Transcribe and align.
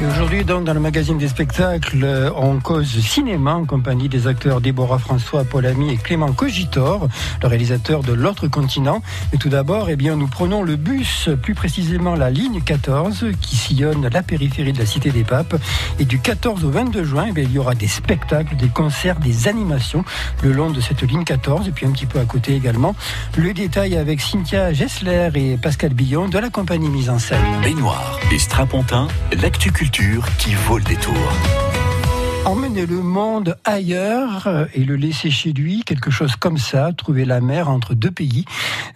Et 0.00 0.06
aujourd'hui, 0.06 0.44
donc, 0.44 0.62
dans 0.62 0.74
le 0.74 0.80
magazine 0.80 1.18
des 1.18 1.26
spectacles, 1.26 2.04
euh, 2.04 2.30
on 2.36 2.60
cause 2.60 3.00
cinéma 3.00 3.54
en 3.54 3.64
compagnie 3.64 4.08
des 4.08 4.28
acteurs 4.28 4.60
Déborah 4.60 5.00
François, 5.00 5.42
Paul 5.42 5.66
Ami 5.66 5.92
et 5.92 5.96
Clément 5.96 6.32
Cogitor, 6.32 7.08
le 7.42 7.48
réalisateur 7.48 8.04
de 8.04 8.12
L'autre 8.12 8.46
continent. 8.46 9.02
Mais 9.32 9.38
tout 9.38 9.48
d'abord, 9.48 9.90
eh 9.90 9.96
bien, 9.96 10.14
nous 10.14 10.28
prenons 10.28 10.62
le 10.62 10.76
bus, 10.76 11.28
plus 11.42 11.54
précisément 11.54 12.14
la 12.14 12.30
ligne 12.30 12.60
14, 12.60 13.26
qui 13.40 13.56
sillonne 13.56 14.08
la 14.08 14.22
périphérie 14.22 14.72
de 14.72 14.78
la 14.78 14.86
Cité 14.86 15.10
des 15.10 15.24
Papes. 15.24 15.56
Et 15.98 16.04
du 16.04 16.20
14 16.20 16.64
au 16.64 16.70
22 16.70 17.02
juin, 17.02 17.26
eh 17.30 17.32
bien, 17.32 17.42
il 17.42 17.50
y 17.50 17.58
aura 17.58 17.74
des 17.74 17.88
spectacles, 17.88 18.54
des 18.54 18.68
concerts, 18.68 19.18
des 19.18 19.48
animations 19.48 20.04
le 20.44 20.52
long 20.52 20.70
de 20.70 20.80
cette 20.80 21.02
ligne 21.02 21.24
14, 21.24 21.66
et 21.66 21.72
puis 21.72 21.86
un 21.86 21.90
petit 21.90 22.06
peu 22.06 22.20
à 22.20 22.24
côté 22.24 22.54
également. 22.54 22.94
Le 23.36 23.52
détail 23.52 23.96
avec 23.96 24.20
Cynthia 24.20 24.72
Gessler 24.72 25.30
et 25.34 25.56
Pascal 25.56 25.92
Billon 25.92 26.28
de 26.28 26.38
la 26.38 26.50
compagnie 26.50 26.88
mise 26.88 27.10
en 27.10 27.18
scène. 27.18 27.42
Baignoire 27.64 28.20
et 28.30 28.38
strapontin, 28.38 29.08
l'actu 29.42 29.72
qui 29.90 30.54
vaut 30.54 30.78
le 30.78 30.84
détour. 30.84 31.14
Emmener 32.44 32.86
le 32.86 33.02
monde 33.02 33.56
ailleurs 33.64 34.46
euh, 34.46 34.64
et 34.72 34.82
le 34.82 34.96
laisser 34.96 35.30
chez 35.30 35.52
lui, 35.52 35.82
quelque 35.84 36.10
chose 36.10 36.34
comme 36.36 36.56
ça, 36.56 36.92
trouver 36.96 37.26
la 37.26 37.40
mer 37.42 37.68
entre 37.68 37.94
deux 37.94 38.10
pays. 38.10 38.46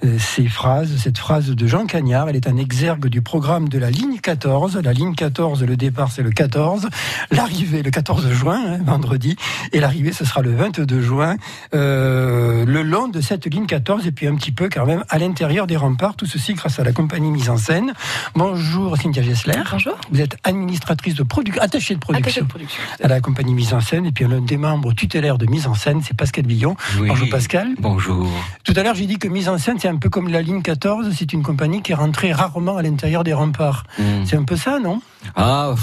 Euh, 0.04 0.18
ces 0.18 0.48
phrases, 0.48 0.96
cette 0.96 1.18
phrase 1.18 1.50
de 1.50 1.66
Jean 1.66 1.84
Cagnard, 1.84 2.30
elle 2.30 2.36
est 2.36 2.46
un 2.46 2.56
exergue 2.56 3.08
du 3.08 3.20
programme 3.20 3.68
de 3.68 3.78
la 3.78 3.90
ligne 3.90 4.18
14. 4.20 4.78
La 4.82 4.92
ligne 4.94 5.14
14, 5.14 5.64
le 5.64 5.76
départ 5.76 6.10
c'est 6.10 6.22
le 6.22 6.30
14, 6.30 6.88
l'arrivée 7.30 7.82
le 7.82 7.90
14 7.90 8.30
juin, 8.30 8.60
hein, 8.66 8.78
vendredi, 8.86 9.36
et 9.72 9.80
l'arrivée 9.80 10.12
ce 10.12 10.24
sera 10.24 10.40
le 10.40 10.54
22 10.54 11.02
juin, 11.02 11.36
euh, 11.74 12.64
le 12.64 12.82
long 12.82 13.08
de 13.08 13.20
cette 13.20 13.46
ligne 13.46 13.66
14 13.66 14.06
et 14.06 14.12
puis 14.12 14.26
un 14.28 14.34
petit 14.36 14.52
peu 14.52 14.70
quand 14.72 14.86
même 14.86 15.04
à 15.10 15.18
l'intérieur 15.18 15.66
des 15.66 15.76
remparts. 15.76 16.16
Tout 16.16 16.26
ceci 16.26 16.54
grâce 16.54 16.78
à 16.78 16.84
la 16.84 16.92
compagnie 16.92 17.30
mise 17.30 17.50
en 17.50 17.58
scène. 17.58 17.92
Bonjour 18.34 18.96
Cynthia 18.96 19.22
Gessler. 19.22 19.60
Bonjour. 19.70 19.96
Vous 20.10 20.20
êtes 20.22 20.36
administratrice 20.44 21.14
de 21.16 21.22
production, 21.22 21.62
attachée 21.62 21.94
de 21.94 22.00
production, 22.00 22.24
Attachée 22.24 22.40
de 22.40 22.46
production. 22.46 22.82
à 23.02 23.08
la 23.08 23.20
compagnie 23.32 23.54
mise 23.54 23.72
en 23.72 23.80
scène. 23.80 24.04
Et 24.04 24.12
puis 24.12 24.26
l'un 24.28 24.42
des 24.42 24.58
membres 24.58 24.92
tutélaires 24.92 25.38
de 25.38 25.46
mise 25.46 25.66
en 25.66 25.72
scène, 25.72 26.02
c'est 26.02 26.14
Pascal 26.14 26.44
Billon. 26.44 26.76
Oui. 27.00 27.08
Bonjour 27.08 27.30
Pascal. 27.30 27.68
Bonjour. 27.78 28.28
Tout 28.62 28.74
à 28.76 28.82
l'heure, 28.82 28.94
j'ai 28.94 29.06
dit 29.06 29.18
que 29.18 29.26
mise 29.26 29.48
en 29.48 29.56
scène, 29.56 29.78
c'est 29.78 29.88
un 29.88 29.96
peu 29.96 30.10
comme 30.10 30.28
la 30.28 30.42
ligne 30.42 30.60
14. 30.60 31.10
C'est 31.16 31.32
une 31.32 31.42
compagnie 31.42 31.80
qui 31.80 31.92
est 31.92 31.94
rentrée 31.94 32.30
rarement 32.30 32.76
à 32.76 32.82
l'intérieur 32.82 33.24
des 33.24 33.32
remparts. 33.32 33.84
Mm. 33.98 34.26
C'est 34.26 34.36
un 34.36 34.44
peu 34.44 34.56
ça, 34.56 34.78
non? 34.78 35.00
Ah, 35.34 35.74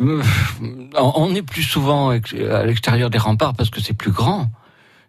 euh, 0.00 0.22
on 0.98 1.34
est 1.34 1.40
plus 1.40 1.62
souvent 1.62 2.10
à 2.10 2.64
l'extérieur 2.64 3.08
des 3.08 3.18
remparts 3.18 3.54
parce 3.54 3.70
que 3.70 3.80
c'est 3.80 3.94
plus 3.94 4.12
grand. 4.12 4.50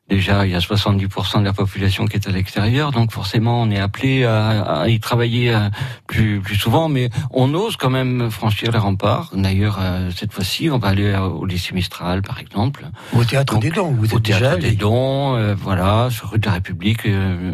Déjà, 0.09 0.45
il 0.45 0.51
y 0.51 0.55
a 0.55 0.59
70% 0.59 1.39
de 1.39 1.45
la 1.45 1.53
population 1.53 2.05
qui 2.05 2.17
est 2.17 2.27
à 2.27 2.31
l'extérieur, 2.31 2.91
donc 2.91 3.11
forcément, 3.11 3.61
on 3.61 3.71
est 3.71 3.79
appelé 3.79 4.25
à, 4.25 4.61
à 4.81 4.87
y 4.89 4.99
travailler 4.99 5.53
euh, 5.55 5.69
plus, 6.07 6.41
plus 6.41 6.55
souvent, 6.57 6.89
mais 6.89 7.09
on 7.31 7.53
ose 7.53 7.77
quand 7.77 7.89
même 7.89 8.29
franchir 8.29 8.71
les 8.71 8.77
remparts. 8.79 9.31
D'ailleurs, 9.33 9.79
euh, 9.81 10.11
cette 10.13 10.33
fois-ci, 10.33 10.69
on 10.69 10.77
va 10.77 10.89
aller 10.89 11.15
au 11.15 11.45
lycée 11.45 11.73
Mistral, 11.73 12.21
par 12.21 12.39
exemple. 12.39 12.85
Au 13.13 13.23
théâtre 13.23 13.53
Donc, 13.53 13.63
des 13.63 13.71
dons, 13.71 13.91
vous 13.91 14.13
au 14.13 14.17
êtes 14.17 14.23
déjà 14.23 14.39
théâtre 14.39 14.59
des 14.59 14.71
dons, 14.75 15.35
euh, 15.37 15.55
voilà, 15.55 16.09
sur 16.11 16.31
rue 16.31 16.39
de 16.39 16.45
la 16.47 16.53
République. 16.53 17.05
euh, 17.05 17.53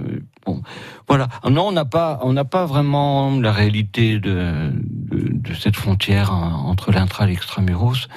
bon, 0.53 0.61
voilà. 1.07 1.27
Non, 1.49 1.67
on 1.67 1.71
n'a 1.71 1.85
pas, 1.85 2.19
on 2.23 2.33
n'a 2.33 2.45
pas 2.45 2.65
vraiment 2.65 3.39
la 3.39 3.51
réalité 3.51 4.19
de, 4.19 4.71
de, 5.11 5.19
de 5.49 5.53
cette 5.53 5.75
frontière 5.75 6.31
hein, 6.31 6.61
entre 6.65 6.91
l'intra 6.91 7.25
et 7.25 7.29
l'extramuros. 7.29 8.07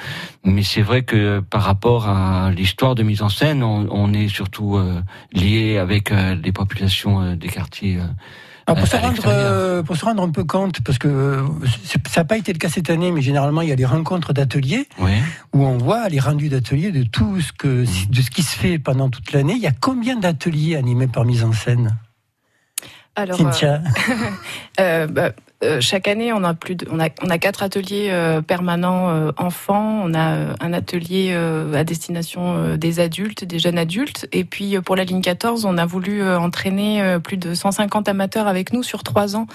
Mais 0.44 0.62
c'est 0.62 0.83
vrai 0.83 1.03
que 1.03 1.41
par 1.41 1.62
rapport 1.62 2.08
à 2.08 2.50
l'histoire 2.50 2.94
de 2.94 3.03
mise 3.03 3.22
en 3.22 3.28
scène, 3.28 3.62
on, 3.62 3.86
on 3.91 4.12
est 4.12 4.28
surtout 4.28 4.77
euh, 4.77 5.00
lié 5.33 5.78
avec 5.78 6.10
euh, 6.10 6.34
les 6.42 6.53
populations 6.53 7.20
euh, 7.20 7.36
des 7.36 7.48
quartiers. 7.48 7.97
euh, 7.98 8.06
Alors, 8.66 8.77
pour, 8.78 8.84
à 8.84 8.86
se 8.86 8.97
rendre, 8.97 9.83
pour 9.83 9.97
se 9.97 10.05
rendre 10.05 10.22
un 10.22 10.30
peu 10.30 10.44
compte, 10.44 10.80
parce 10.83 10.98
que 10.98 11.44
ça 12.06 12.20
n'a 12.20 12.25
pas 12.25 12.36
été 12.38 12.53
le 12.53 12.58
cas 12.58 12.69
cette 12.69 12.91
année, 12.91 13.10
mais 13.10 13.22
généralement 13.22 13.60
il 13.62 13.69
y 13.69 13.72
a 13.72 13.77
des 13.77 13.84
rencontres 13.84 14.33
d'ateliers 14.33 14.86
oui. 15.00 15.12
où 15.53 15.64
on 15.64 15.78
voit 15.78 16.08
les 16.08 16.20
rendus 16.20 16.48
d'ateliers 16.48 16.92
de 16.92 17.03
tout 17.03 17.41
ce 17.41 17.53
que 17.53 17.84
de 18.16 18.21
ce 18.22 18.31
qui 18.31 18.42
se 18.42 18.56
fait 18.56 18.78
pendant 18.78 19.10
toute 19.10 19.32
l'année. 19.32 19.54
Il 19.56 19.62
y 19.62 19.66
a 19.66 19.72
combien 19.72 20.16
d'ateliers 20.16 20.76
animés 20.76 21.09
par 21.09 21.25
mise 21.25 21.42
en 21.44 21.53
scène? 21.53 21.97
Alors, 23.15 23.37
Cynthia. 23.37 23.81
euh, 24.81 25.06
bah, 25.11 25.33
euh, 25.62 25.81
chaque 25.81 26.09
année, 26.09 26.33
on 26.33 26.43
a 26.43 26.55
plus 26.55 26.75
de, 26.75 26.87
on 26.91 26.99
a, 26.99 27.09
on 27.23 27.31
a 27.31 27.39
quatre 27.39 27.62
ateliers 27.62 28.09
euh, 28.11 28.43
permanents 28.43 29.11
euh, 29.11 29.31
enfants. 29.37 30.00
On 30.05 30.15
a 30.15 30.55
un 30.61 30.73
atelier 30.73 31.33
à 31.33 31.84
destination 31.84 32.77
des 32.77 33.00
adultes, 33.00 33.45
des 33.45 33.59
jeunes 33.59 33.78
adultes. 33.78 34.27
Et 34.33 34.45
puis 34.45 34.81
pour 34.81 34.97
la 34.97 35.05
ligne 35.05 35.21
14, 35.21 35.65
on 35.65 35.78
a 35.78 35.87
voulu 35.87 36.27
entraîner 36.27 37.19
plus 37.22 37.37
de 37.37 37.55
150 37.55 38.09
amateurs 38.09 38.47
avec 38.47 38.72
nous 38.72 38.83
sur 38.83 39.03
trois 39.03 39.37
ans. 39.37 39.47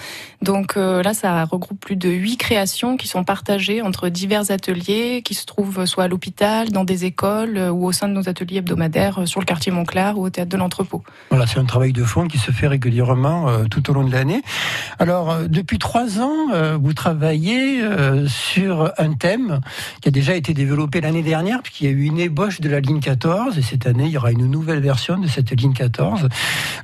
Donc 0.42 0.76
là, 0.76 1.14
ça 1.14 1.44
regroupe 1.44 1.80
plus 1.80 1.96
de 1.96 2.08
huit 2.08 2.36
créations 2.36 2.96
qui 2.96 3.08
sont 3.08 3.24
partagées 3.24 3.82
entre 3.82 4.08
divers 4.08 4.50
ateliers 4.50 5.22
qui 5.24 5.34
se 5.34 5.46
trouvent 5.46 5.84
soit 5.86 6.04
à 6.04 6.08
l'hôpital, 6.08 6.70
dans 6.70 6.84
des 6.84 7.04
écoles 7.04 7.58
ou 7.58 7.86
au 7.86 7.92
sein 7.92 8.08
de 8.08 8.14
nos 8.14 8.28
ateliers 8.28 8.58
hebdomadaires 8.58 9.26
sur 9.26 9.40
le 9.40 9.46
quartier 9.46 9.72
Montclar 9.72 10.18
ou 10.18 10.24
au 10.26 10.30
théâtre 10.30 10.50
de 10.50 10.56
l'entrepôt. 10.56 11.02
Voilà, 11.30 11.46
c'est 11.46 11.58
un 11.58 11.64
travail 11.64 11.92
de 11.92 12.04
fond 12.04 12.28
qui 12.28 12.38
se 12.38 12.50
fait 12.50 12.68
régulièrement 12.68 13.46
tout 13.70 13.90
au 13.90 13.94
long 13.94 14.04
de 14.04 14.12
l'année. 14.12 14.42
Alors, 14.98 15.36
depuis 15.48 15.78
trois 15.78 15.97
ans, 15.98 16.52
euh, 16.52 16.78
vous 16.80 16.94
travaillez 16.94 17.82
euh, 17.82 18.26
sur 18.28 18.92
un 18.98 19.12
thème 19.14 19.60
qui 20.00 20.08
a 20.08 20.10
déjà 20.10 20.34
été 20.34 20.54
développé 20.54 21.00
l'année 21.00 21.22
dernière, 21.22 21.62
puisqu'il 21.62 21.84
y 21.84 21.88
a 21.88 21.92
eu 21.92 22.04
une 22.04 22.18
ébauche 22.18 22.60
de 22.60 22.68
la 22.68 22.80
ligne 22.80 23.00
14, 23.00 23.58
et 23.58 23.62
cette 23.62 23.86
année, 23.86 24.06
il 24.06 24.12
y 24.12 24.16
aura 24.16 24.32
une 24.32 24.46
nouvelle 24.46 24.80
version 24.80 25.18
de 25.18 25.26
cette 25.26 25.50
ligne 25.50 25.74
14. 25.74 26.28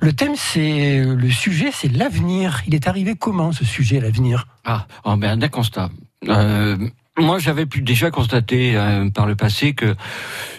Le 0.00 0.12
thème, 0.12 0.34
c'est 0.36 1.02
le 1.04 1.30
sujet, 1.30 1.70
c'est 1.72 1.92
l'avenir. 1.92 2.62
Il 2.66 2.74
est 2.74 2.86
arrivé 2.86 3.14
comment 3.18 3.52
ce 3.52 3.64
sujet, 3.64 4.00
l'avenir? 4.00 4.46
Ah, 4.64 4.86
oh 5.04 5.16
ben, 5.16 5.36
d'un 5.36 5.48
constat. 5.48 5.90
Euh, 6.28 6.76
moi, 7.16 7.38
j'avais 7.38 7.64
pu 7.64 7.80
déjà 7.80 8.10
constater 8.10 8.76
euh, 8.76 9.08
par 9.08 9.26
le 9.26 9.36
passé 9.36 9.72
que 9.72 9.94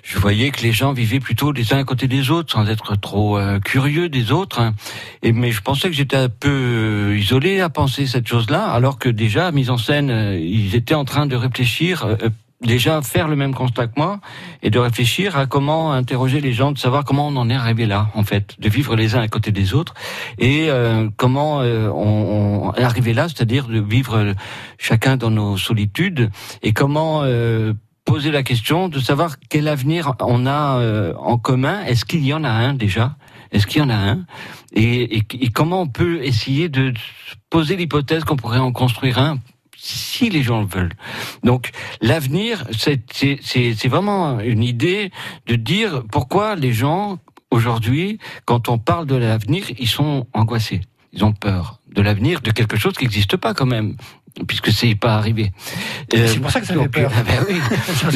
je 0.03 0.17
voyais 0.17 0.51
que 0.51 0.61
les 0.61 0.71
gens 0.71 0.93
vivaient 0.93 1.19
plutôt 1.19 1.51
les 1.51 1.73
uns 1.73 1.79
à 1.79 1.83
côté 1.83 2.07
des 2.07 2.31
autres, 2.31 2.53
sans 2.53 2.67
être 2.69 2.95
trop 2.95 3.37
euh, 3.37 3.59
curieux 3.59 4.07
des 4.07 4.31
autres. 4.31 4.61
hein. 4.61 4.73
Et 5.21 5.33
mais 5.33 5.51
je 5.51 5.61
pensais 5.61 5.89
que 5.89 5.95
j'étais 5.95 6.15
un 6.15 6.29
peu 6.29 6.49
euh, 6.49 7.17
isolé 7.17 7.59
à 7.59 7.69
penser 7.69 8.07
cette 8.07 8.27
chose-là, 8.27 8.63
alors 8.67 8.99
que 8.99 9.09
déjà, 9.09 9.51
mise 9.51 9.69
en 9.69 9.77
scène, 9.77 10.09
euh, 10.09 10.39
ils 10.39 10.75
étaient 10.75 10.95
en 10.95 11.05
train 11.05 11.25
de 11.25 11.35
réfléchir. 11.35 12.07
Déjà 12.61 13.01
faire 13.01 13.27
le 13.27 13.35
même 13.35 13.53
constat 13.53 13.87
que 13.87 13.93
moi 13.97 14.19
et 14.63 14.69
de 14.69 14.79
réfléchir 14.79 15.37
à 15.37 15.45
comment 15.45 15.91
interroger 15.91 16.41
les 16.41 16.53
gens, 16.53 16.71
de 16.71 16.77
savoir 16.77 17.03
comment 17.03 17.27
on 17.27 17.35
en 17.35 17.49
est 17.49 17.55
arrivé 17.55 17.85
là, 17.85 18.09
en 18.15 18.23
fait, 18.23 18.55
de 18.59 18.69
vivre 18.69 18.95
les 18.95 19.15
uns 19.15 19.21
à 19.21 19.27
côté 19.27 19.51
des 19.51 19.73
autres 19.73 19.93
et 20.37 20.69
euh, 20.69 21.09
comment 21.17 21.61
euh, 21.61 21.89
on, 21.89 22.69
on 22.69 22.73
est 22.73 22.83
arrivé 22.83 23.13
là, 23.13 23.27
c'est-à-dire 23.27 23.67
de 23.67 23.79
vivre 23.79 24.17
euh, 24.17 24.33
chacun 24.77 25.17
dans 25.17 25.31
nos 25.31 25.57
solitudes 25.57 26.31
et 26.63 26.73
comment 26.73 27.23
euh, 27.23 27.73
poser 28.05 28.31
la 28.31 28.43
question 28.43 28.87
de 28.87 28.99
savoir 28.99 29.35
quel 29.49 29.67
avenir 29.67 30.13
on 30.21 30.45
a 30.45 30.79
euh, 30.79 31.13
en 31.17 31.37
commun. 31.37 31.83
Est-ce 31.85 32.05
qu'il 32.05 32.25
y 32.25 32.33
en 32.33 32.43
a 32.43 32.49
un 32.49 32.73
déjà? 32.73 33.15
Est-ce 33.51 33.67
qu'il 33.67 33.81
y 33.81 33.85
en 33.85 33.89
a 33.89 33.95
un? 33.95 34.25
Et, 34.73 35.17
et, 35.17 35.23
et 35.39 35.49
comment 35.49 35.81
on 35.81 35.87
peut 35.87 36.23
essayer 36.23 36.69
de 36.69 36.93
se 36.95 37.35
poser 37.49 37.75
l'hypothèse 37.75 38.23
qu'on 38.23 38.35
pourrait 38.35 38.59
en 38.59 38.71
construire 38.71 39.19
un 39.19 39.39
si 39.85 40.29
les 40.29 40.43
gens 40.43 40.61
le 40.61 40.67
veulent. 40.67 40.93
Donc 41.43 41.71
l'avenir, 42.01 42.67
c'est 42.71 43.87
vraiment 43.87 44.39
une 44.39 44.63
idée 44.63 45.11
de 45.47 45.55
dire 45.55 46.03
pourquoi 46.11 46.55
les 46.55 46.73
gens 46.73 47.19
aujourd'hui, 47.51 48.19
quand 48.45 48.69
on 48.69 48.77
parle 48.77 49.05
de 49.05 49.15
l'avenir, 49.15 49.65
ils 49.77 49.87
sont 49.87 50.27
angoissés, 50.33 50.81
ils 51.13 51.23
ont 51.23 51.33
peur 51.33 51.79
de 51.93 52.01
l'avenir, 52.01 52.41
de 52.41 52.51
quelque 52.51 52.77
chose 52.77 52.93
qui 52.93 53.05
n'existe 53.05 53.37
pas 53.37 53.53
quand 53.53 53.65
même, 53.65 53.95
puisque 54.47 54.71
c'est 54.71 54.95
pas 54.95 55.15
arrivé. 55.15 55.51
Euh, 56.13 56.27
C'est 56.27 56.39
pour 56.39 56.51
ça 56.51 56.59
que 56.61 56.67
ça 56.67 56.73
fait 56.73 56.89
peur. 56.89 57.11
ah 57.17 57.23
ben 57.23 57.45
oui. 57.49 57.59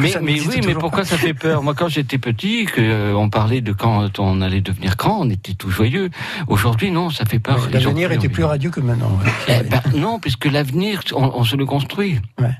Mais, 0.21 0.41
oui, 0.41 0.61
mais 0.65 0.73
pourquoi 0.75 1.05
ça 1.05 1.17
fait 1.17 1.33
peur? 1.33 1.63
Moi, 1.63 1.73
quand 1.73 1.87
j'étais 1.87 2.17
petit, 2.17 2.65
que 2.65 2.81
euh, 2.81 3.13
on 3.15 3.29
parlait 3.29 3.61
de 3.61 3.71
quand 3.71 4.19
on 4.19 4.41
allait 4.41 4.61
devenir 4.61 4.95
grand, 4.97 5.21
on 5.21 5.29
était 5.29 5.53
tout 5.53 5.69
joyeux. 5.71 6.09
Aujourd'hui, 6.47 6.91
non, 6.91 7.09
ça 7.09 7.25
fait 7.25 7.39
peur. 7.39 7.63
Ouais, 7.65 7.71
L'avenir 7.79 8.11
était 8.11 8.29
plus 8.29 8.43
radieux 8.43 8.69
que 8.69 8.79
maintenant. 8.79 9.17
ouais. 9.23 9.61
Eh 9.61 9.69
ben, 9.69 9.81
non, 9.95 10.19
puisque 10.19 10.45
l'avenir, 10.45 11.01
on, 11.13 11.31
on 11.33 11.43
se 11.43 11.55
le 11.55 11.65
construit. 11.65 12.19
Ouais. 12.39 12.55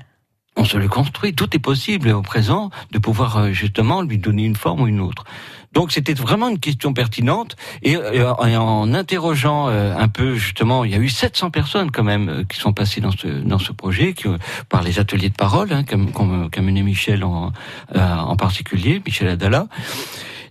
On 0.56 0.64
se 0.64 0.76
le 0.76 0.88
construit. 0.88 1.32
Tout 1.34 1.54
est 1.54 1.60
possible 1.60 2.08
au 2.10 2.22
présent 2.22 2.70
de 2.92 2.98
pouvoir 2.98 3.36
euh, 3.38 3.52
justement 3.52 4.02
lui 4.02 4.18
donner 4.18 4.44
une 4.44 4.56
forme 4.56 4.82
ou 4.82 4.86
une 4.88 5.00
autre. 5.00 5.24
Donc 5.72 5.92
c'était 5.92 6.14
vraiment 6.14 6.48
une 6.48 6.58
question 6.58 6.92
pertinente 6.92 7.56
et, 7.82 7.96
euh, 7.96 8.34
et 8.44 8.56
en 8.56 8.92
interrogeant 8.92 9.68
euh, 9.68 9.94
un 9.96 10.08
peu 10.08 10.34
justement, 10.34 10.84
il 10.84 10.90
y 10.90 10.94
a 10.94 10.98
eu 10.98 11.08
700 11.08 11.50
personnes 11.50 11.90
quand 11.92 12.02
même 12.02 12.28
euh, 12.28 12.44
qui 12.44 12.58
sont 12.58 12.72
passées 12.72 13.00
dans 13.00 13.12
ce 13.12 13.28
dans 13.28 13.58
ce 13.58 13.72
projet, 13.72 14.12
qui, 14.12 14.26
par 14.68 14.82
les 14.82 14.98
ateliers 14.98 15.28
de 15.28 15.34
parole, 15.34 15.72
hein, 15.72 15.84
qu'a 15.84 16.62
mené 16.62 16.82
Michel 16.82 17.24
en 17.24 17.52
en 17.94 18.36
particulier, 18.36 19.00
Michel 19.04 19.28
Adala. 19.28 19.66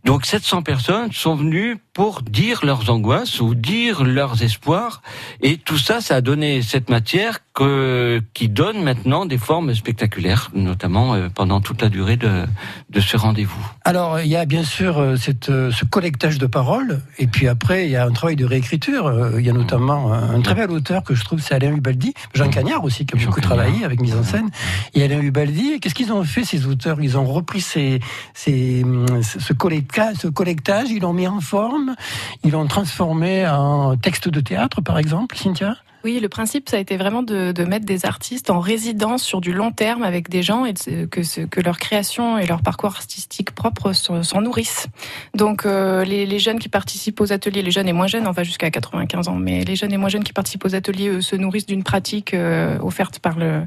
Donc 0.06 0.25
700 0.25 0.62
personnes 0.62 1.12
sont 1.12 1.36
venues 1.36 1.78
pour 1.94 2.22
dire 2.22 2.66
leurs 2.66 2.90
angoisses 2.90 3.42
ou 3.42 3.56
dire 3.56 4.04
leurs 4.04 4.42
espoirs. 4.44 5.01
Et 5.42 5.57
tout 5.57 5.78
ça, 5.78 6.01
ça 6.01 6.16
a 6.16 6.22
donné 6.22 6.62
cette 6.62 6.90
matière 6.90 7.40
que, 7.54 8.22
qui 8.34 8.48
donne 8.48 8.81
maintenant 8.84 9.25
des 9.25 9.38
formes 9.38 9.75
spectaculaires, 9.75 10.50
notamment 10.54 11.13
euh, 11.16 11.28
pendant 11.28 11.60
toute 11.60 11.81
la 11.81 11.90
durée 11.90 12.16
de, 12.16 12.46
de 12.90 13.00
ce 13.01 13.18
rendez-vous. 13.18 13.60
Alors, 13.84 14.22
il 14.22 14.28
y 14.28 14.38
a 14.38 14.46
bien 14.46 14.63
sûr 14.63 14.98
euh, 14.98 15.18
cette, 15.18 15.50
euh, 15.50 15.72
ce 15.72 15.84
collectage 15.84 16.38
de 16.38 16.46
paroles, 16.46 17.01
et 17.18 17.28
puis 17.28 17.50
après, 17.50 17.86
il 17.86 17.92
y 17.92 17.98
a 17.98 18.06
un 18.06 18.12
travail 18.12 18.38
de 18.38 18.46
réécriture. 18.46 19.13
Il 19.38 19.46
y 19.46 19.50
a 19.50 19.54
notamment 19.54 20.13
un 20.13 20.40
très 20.42 20.56
bel 20.56 20.72
auteur 20.72 21.04
que 21.04 21.16
je 21.16 21.25
trouve, 21.25 21.42
c'est 21.42 21.54
Alain 21.54 21.75
Hubaldi, 21.75 22.13
Jean 22.34 22.50
Cagnard 22.50 22.84
aussi, 22.84 23.06
qui 23.06 23.18
a 23.18 23.25
beaucoup 23.25 23.42
travaillé 23.42 23.84
avec 23.84 24.00
mise 24.00 24.16
en 24.16 24.24
scène, 24.24 24.50
et 24.94 25.04
Alain 25.04 25.19
Hubaldi. 25.19 25.80
Qu'est-ce 25.81 25.96
qu'ils 25.96 26.13
ont 26.13 26.24
fait, 26.24 26.46
ces 26.46 26.66
auteurs? 26.66 27.01
Ils 27.01 27.18
ont 27.18 27.25
repris 27.25 27.62
ces, 27.62 28.00
ces, 28.34 28.86
ce, 29.22 29.54
collectage, 29.54 29.88
ce 30.15 30.27
collectage, 30.27 30.89
ils 30.89 31.01
l'ont 31.01 31.13
mis 31.13 31.27
en 31.27 31.39
forme, 31.39 31.95
ils 32.44 32.51
l'ont 32.51 32.68
transformé 32.68 33.47
en 33.47 33.97
texte 33.97 34.30
de 34.30 34.39
théâtre, 34.39 34.81
par 34.81 34.97
exemple, 34.97 35.38
Cynthia? 35.38 35.75
Oui, 36.04 36.19
le 36.19 36.30
principe, 36.30 36.69
ça 36.69 36.78
a 36.78 36.80
été 36.80 36.96
vraiment 36.98 37.24
de, 37.24 37.51
de, 37.51 37.63
mettre 37.66 37.86
des 37.86 38.06
artistes 38.06 38.50
en 38.50 38.60
résidence 38.60 39.22
sur 39.22 39.42
du 39.42 39.51
long 39.54 39.72
terme 39.72 40.04
avec 40.04 40.30
des 40.30 40.44
gens 40.44 40.66
et 40.66 40.74
que, 41.10 41.24
ce, 41.24 41.42
que 41.42 41.60
leur 41.60 41.78
création 41.78 42.38
et 42.38 42.48
leur 42.48 42.62
parcours 42.62 42.96
artistique 42.96 43.51
propre 43.51 43.94
s'en 43.94 44.42
nourrissent. 44.42 44.88
Donc, 45.34 45.66
euh, 45.66 46.06
les, 46.06 46.25
les, 46.25 46.40
jeunes 46.40 46.60
qui 46.60 46.69
participent 46.69 47.19
aux 47.19 47.34
ateliers, 47.34 47.62
les 47.62 47.72
jeunes 47.72 47.88
et 47.88 47.94
moins 47.94 48.07
jeunes, 48.07 48.28
on 48.28 48.31
va 48.31 48.44
jusqu'à 48.44 48.72
95 48.72 49.28
ans, 49.28 49.36
mais 49.36 49.66
les 49.66 49.75
jeunes 49.75 49.92
et 49.92 49.98
moins 49.98 50.10
jeunes 50.10 50.24
qui 50.24 50.34
participent 50.34 50.66
aux 50.66 50.75
ateliers 50.75 51.22
se 51.22 51.36
nourrissent 51.36 51.66
d'une 51.66 51.84
pratique 51.84 52.34
euh, 52.34 52.80
offerte 52.80 53.19
par 53.19 53.38
le 53.38 53.63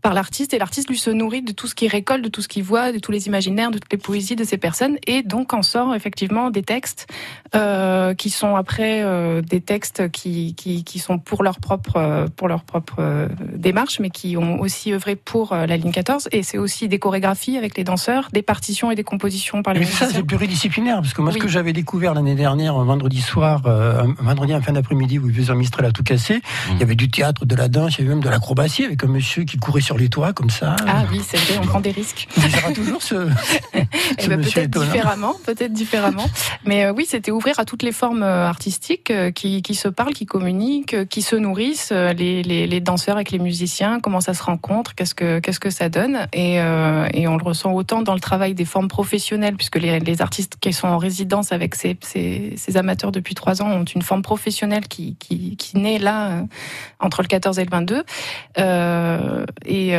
par 0.00 0.12
l'artiste 0.12 0.52
et 0.52 0.58
l'artiste 0.58 0.90
lui 0.90 0.98
se 0.98 1.08
nourrit 1.08 1.40
de 1.40 1.52
tout 1.52 1.66
ce 1.66 1.74
qu'il 1.74 1.88
récolte, 1.88 2.22
de 2.22 2.28
tout 2.28 2.42
ce 2.42 2.48
qu'il 2.48 2.62
voit, 2.62 2.92
de 2.92 2.98
tous 2.98 3.10
les 3.10 3.26
imaginaires, 3.26 3.70
de 3.70 3.78
toutes 3.78 3.90
les 3.90 3.98
poésies 3.98 4.36
de 4.36 4.44
ces 4.44 4.58
personnes 4.58 4.98
et 5.06 5.22
donc 5.22 5.54
en 5.54 5.62
sort 5.62 5.94
effectivement 5.94 6.50
des 6.50 6.62
textes 6.62 7.06
euh, 7.54 8.12
qui 8.12 8.28
sont 8.28 8.54
après 8.54 9.02
euh, 9.02 9.40
des 9.40 9.62
textes 9.62 10.10
qui, 10.10 10.54
qui, 10.54 10.84
qui 10.84 10.98
sont 10.98 11.18
pour 11.18 11.42
leur 11.42 11.58
propre 11.58 11.73
euh, 11.96 12.26
pour 12.34 12.48
leur 12.48 12.62
propre 12.62 12.96
euh, 12.98 13.28
démarche, 13.54 14.00
mais 14.00 14.10
qui 14.10 14.36
ont 14.36 14.60
aussi 14.60 14.92
œuvré 14.92 15.16
pour 15.16 15.52
euh, 15.52 15.66
la 15.66 15.76
ligne 15.76 15.92
14. 15.92 16.28
Et 16.32 16.42
c'est 16.42 16.58
aussi 16.58 16.88
des 16.88 16.98
chorégraphies 16.98 17.56
avec 17.56 17.76
les 17.76 17.84
danseurs, 17.84 18.28
des 18.32 18.42
partitions 18.42 18.90
et 18.90 18.94
des 18.94 19.04
compositions 19.04 19.62
par 19.62 19.74
les 19.74 19.80
mais 19.80 19.86
ça, 19.86 20.08
c'est 20.08 20.22
pluridisciplinaire, 20.22 21.00
parce 21.00 21.14
que 21.14 21.22
moi, 21.22 21.32
ce 21.32 21.38
que 21.38 21.48
j'avais 21.48 21.72
découvert 21.72 22.14
l'année 22.14 22.34
dernière, 22.34 22.76
un 22.76 22.84
vendredi 22.84 23.20
soir, 23.20 23.66
un 23.66 24.14
vendredi 24.18 24.54
en 24.54 24.62
fin 24.62 24.72
d'après-midi, 24.72 25.18
où 25.18 25.28
il 25.28 25.34
faisait 25.34 25.50
un 25.50 25.54
Mistral 25.54 25.86
à 25.86 25.92
tout 25.92 26.02
casser, 26.02 26.40
il 26.72 26.78
y 26.78 26.82
avait 26.82 26.94
du 26.94 27.10
théâtre, 27.10 27.46
de 27.46 27.54
la 27.54 27.68
danse, 27.68 27.96
il 27.96 28.02
y 28.02 28.04
avait 28.04 28.14
même 28.14 28.24
de 28.24 28.28
l'acrobatie 28.28 28.84
avec 28.84 29.04
un 29.04 29.08
monsieur 29.08 29.44
qui 29.44 29.56
courait 29.56 29.80
sur 29.80 29.96
les 29.96 30.08
toits 30.08 30.32
comme 30.32 30.50
ça. 30.50 30.76
Ah 30.86 31.04
oui, 31.10 31.20
c'est 31.26 31.36
vrai, 31.36 31.58
on 31.62 31.66
prend 31.66 31.80
des 31.80 31.90
risques. 31.90 32.28
Il 32.36 32.50
y 32.50 32.58
aura 32.58 32.72
toujours 32.72 33.02
ce, 33.02 33.14
ce 34.18 34.28
ben, 34.28 34.40
peut-être 34.40 34.70
différemment, 34.70 35.34
peut-être 35.44 35.72
différemment. 35.72 36.28
Mais 36.64 36.90
oui, 36.90 37.06
c'était 37.08 37.30
ouvrir 37.30 37.58
à 37.58 37.64
toutes 37.64 37.82
les 37.82 37.92
formes 37.92 38.22
artistiques 38.22 39.12
qui, 39.34 39.62
qui 39.62 39.74
se 39.74 39.88
parlent, 39.88 40.14
qui 40.14 40.26
communiquent, 40.26 41.08
qui 41.08 41.22
se 41.22 41.36
nourrissent 41.36 41.63
euh, 41.92 42.12
les, 42.12 42.80
danseurs 42.80 43.16
avec 43.16 43.30
les 43.30 43.38
musiciens, 43.38 44.00
comment 44.00 44.20
ça 44.20 44.34
se 44.34 44.42
rencontre, 44.42 44.94
qu'est-ce 44.94 45.14
que 45.14 45.38
qu'est-ce 45.38 45.60
que 45.60 45.70
ça 45.70 45.88
donne, 45.88 46.26
et, 46.32 46.60
euh, 46.60 47.08
et, 47.12 47.28
on 47.28 47.36
le 47.36 47.44
ressent 47.44 47.72
autant 47.72 48.02
dans 48.02 48.14
le 48.14 48.20
travail 48.20 48.54
des 48.54 48.64
formes 48.64 48.88
professionnelles, 48.88 49.56
puisque 49.56 49.76
les, 49.76 50.22
artistes 50.22 50.56
qui 50.60 50.72
sont 50.72 50.88
en 50.88 50.98
résidence 50.98 51.52
avec 51.52 51.74
ces, 51.74 51.96
ces, 52.02 52.76
amateurs 52.76 53.12
depuis 53.12 53.34
trois 53.34 53.62
ans 53.62 53.70
ont 53.70 53.84
une 53.84 54.02
forme 54.02 54.22
professionnelle 54.22 54.86
qui, 54.86 55.16
qui, 55.16 55.56
qui 55.56 55.78
naît 55.78 55.98
là 55.98 56.30
euh, 56.30 56.42
entre 57.00 57.22
le 57.22 57.28
14 57.28 57.58
et 57.58 57.64
le 57.64 57.70
22, 57.70 58.04
euh, 58.58 59.46
et, 59.64 59.92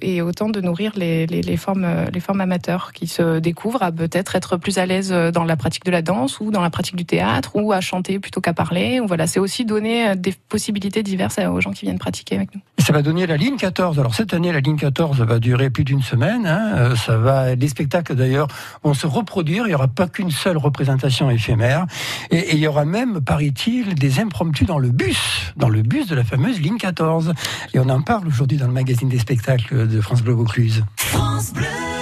et, 0.00 0.22
autant 0.22 0.48
de 0.48 0.60
nourrir 0.60 0.92
les, 0.96 1.26
les, 1.26 1.56
formes 1.56 2.06
les 2.12 2.20
formes 2.20 2.40
amateurs 2.40 2.92
qui 2.92 3.06
se 3.06 3.38
découvrent 3.38 3.82
à 3.82 3.92
peut-être 3.92 4.36
être 4.36 4.56
plus 4.56 4.78
à 4.78 4.86
l'aise 4.86 5.10
dans 5.10 5.44
la 5.44 5.56
pratique 5.56 5.84
de 5.84 5.90
la 5.90 6.02
danse 6.02 6.40
ou 6.40 6.50
dans 6.50 6.62
la 6.62 6.70
pratique 6.70 6.96
du 6.96 7.04
théâtre 7.04 7.52
ou 7.54 7.72
à 7.72 7.80
chanter 7.80 8.18
plutôt 8.18 8.40
qu'à 8.40 8.52
parler. 8.52 9.00
Voilà, 9.00 9.26
c'est 9.26 9.40
aussi 9.40 9.64
donner 9.64 10.14
des 10.16 10.32
possibilités 10.48 11.02
diverses 11.10 11.38
aux 11.38 11.60
gens 11.60 11.72
qui 11.72 11.84
viennent 11.84 11.98
pratiquer 11.98 12.36
avec 12.36 12.54
nous. 12.54 12.60
ça 12.78 12.92
va 12.92 13.02
donner 13.02 13.26
la 13.26 13.36
ligne 13.36 13.56
14. 13.56 13.98
Alors 13.98 14.14
cette 14.14 14.34
année, 14.34 14.52
la 14.52 14.60
ligne 14.60 14.76
14 14.76 15.20
va 15.20 15.38
durer 15.38 15.70
plus 15.70 15.84
d'une 15.84 16.02
semaine. 16.02 16.46
Hein. 16.46 16.72
Euh, 16.76 16.96
ça 16.96 17.16
va, 17.16 17.54
les 17.54 17.68
spectacles 17.68 18.14
d'ailleurs 18.14 18.48
vont 18.82 18.94
se 18.94 19.06
reproduire. 19.06 19.64
Il 19.66 19.68
n'y 19.68 19.74
aura 19.74 19.88
pas 19.88 20.08
qu'une 20.08 20.30
seule 20.30 20.56
représentation 20.56 21.30
éphémère. 21.30 21.86
Et, 22.30 22.54
il 22.54 22.58
y 22.58 22.66
aura 22.66 22.84
même, 22.84 23.20
paraît-il, 23.20 23.94
des 23.94 24.20
impromptus 24.20 24.66
dans 24.66 24.78
le 24.78 24.90
bus, 24.90 25.52
dans 25.56 25.68
le 25.68 25.82
bus 25.82 26.06
de 26.06 26.14
la 26.14 26.24
fameuse 26.24 26.60
ligne 26.60 26.78
14. 26.78 27.34
Et 27.74 27.78
on 27.78 27.88
en 27.88 28.02
parle 28.02 28.26
aujourd'hui 28.28 28.58
dans 28.58 28.66
le 28.66 28.72
magazine 28.72 29.08
des 29.08 29.18
spectacles 29.18 29.86
de 29.88 30.00
France 30.00 30.22
Bleu 30.22 30.32
Vaucluse. 30.32 30.84
France 30.96 31.52
Bleu 31.52 31.99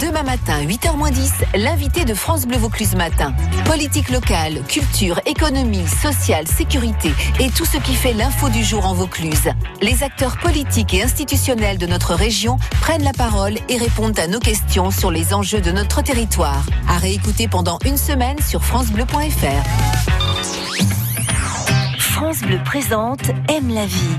Demain 0.00 0.22
matin, 0.22 0.62
8h10, 0.62 1.58
l'invité 1.58 2.06
de 2.06 2.14
France 2.14 2.46
Bleu 2.46 2.56
Vaucluse 2.56 2.94
Matin. 2.94 3.34
Politique 3.66 4.08
locale, 4.08 4.62
culture, 4.66 5.20
économie, 5.26 5.86
sociale, 5.86 6.46
sécurité 6.48 7.12
et 7.38 7.50
tout 7.50 7.66
ce 7.66 7.76
qui 7.76 7.94
fait 7.94 8.14
l'info 8.14 8.48
du 8.48 8.64
jour 8.64 8.86
en 8.86 8.94
Vaucluse. 8.94 9.50
Les 9.82 10.02
acteurs 10.02 10.38
politiques 10.38 10.94
et 10.94 11.02
institutionnels 11.02 11.76
de 11.76 11.86
notre 11.86 12.14
région 12.14 12.56
prennent 12.80 13.04
la 13.04 13.12
parole 13.12 13.56
et 13.68 13.76
répondent 13.76 14.18
à 14.18 14.26
nos 14.26 14.40
questions 14.40 14.90
sur 14.90 15.10
les 15.10 15.34
enjeux 15.34 15.60
de 15.60 15.70
notre 15.70 16.00
territoire. 16.00 16.64
À 16.88 16.96
réécouter 16.96 17.46
pendant 17.46 17.78
une 17.84 17.98
semaine 17.98 18.38
sur 18.40 18.64
francebleu.fr. 18.64 19.64
France 21.98 22.40
Bleu 22.40 22.58
présente 22.64 23.30
Aime 23.48 23.68
la 23.74 23.84
vie, 23.84 24.16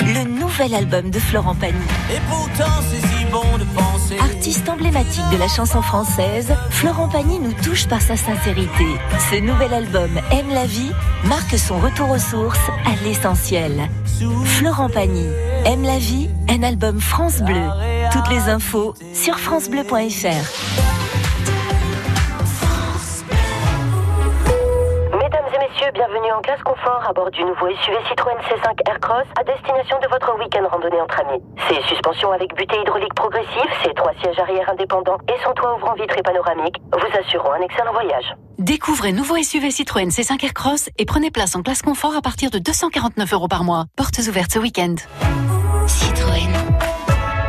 le 0.00 0.24
nouvel 0.24 0.74
album 0.74 1.10
de 1.10 1.18
Florent 1.18 1.54
Pagny. 1.54 1.76
Et 2.14 2.20
pourtant, 2.30 2.80
c'est 2.90 3.06
si 3.06 3.24
bon 3.30 3.58
de 3.58 3.64
penser. 3.74 3.97
Artiste 4.16 4.68
emblématique 4.68 5.28
de 5.32 5.36
la 5.36 5.48
chanson 5.48 5.82
française, 5.82 6.54
Florent 6.70 7.08
Pagny 7.08 7.38
nous 7.38 7.52
touche 7.52 7.86
par 7.88 8.00
sa 8.00 8.16
sincérité. 8.16 8.84
Ce 9.30 9.40
nouvel 9.40 9.74
album 9.74 10.10
Aime 10.30 10.48
la 10.50 10.64
vie 10.64 10.90
marque 11.24 11.58
son 11.58 11.78
retour 11.78 12.10
aux 12.10 12.18
sources, 12.18 12.70
à 12.86 13.04
l'essentiel. 13.04 13.88
Florent 14.44 14.88
Pagny, 14.88 15.26
Aime 15.66 15.82
la 15.82 15.98
vie, 15.98 16.28
un 16.48 16.62
album 16.62 17.00
France 17.00 17.40
Bleu. 17.42 17.68
Toutes 18.12 18.30
les 18.30 18.48
infos 18.48 18.94
sur 19.12 19.38
francebleu.fr. 19.38 20.97
en 26.32 26.40
classe 26.40 26.62
confort 26.62 27.02
à 27.08 27.12
bord 27.12 27.30
du 27.30 27.42
nouveau 27.44 27.68
SUV 27.68 27.96
Citroën 28.08 28.36
C5 28.48 28.88
Aircross 28.88 29.26
à 29.38 29.44
destination 29.44 29.98
de 30.00 30.08
votre 30.08 30.38
week-end 30.38 30.66
randonnée 30.70 31.00
entre 31.00 31.20
amis. 31.20 31.42
Ses 31.68 31.80
suspensions 31.82 32.32
avec 32.32 32.54
butée 32.54 32.80
hydraulique 32.80 33.14
progressive, 33.14 33.70
ses 33.82 33.94
trois 33.94 34.12
sièges 34.20 34.38
arrière 34.38 34.68
indépendants 34.70 35.18
et 35.28 35.38
son 35.44 35.52
toit 35.52 35.76
ouvrant 35.76 35.94
vitré 35.94 36.22
panoramique 36.22 36.76
vous 36.92 37.18
assureront 37.18 37.52
un 37.52 37.62
excellent 37.62 37.92
voyage. 37.92 38.34
Découvrez 38.58 39.12
nouveau 39.12 39.36
SUV 39.42 39.70
Citroën 39.70 40.08
C5 40.08 40.44
Aircross 40.44 40.90
et 40.98 41.04
prenez 41.04 41.30
place 41.30 41.56
en 41.56 41.62
classe 41.62 41.82
confort 41.82 42.16
à 42.16 42.20
partir 42.20 42.50
de 42.50 42.58
249 42.58 43.32
euros 43.32 43.48
par 43.48 43.64
mois. 43.64 43.86
Portes 43.96 44.18
ouvertes 44.28 44.52
ce 44.52 44.58
week-end. 44.58 44.96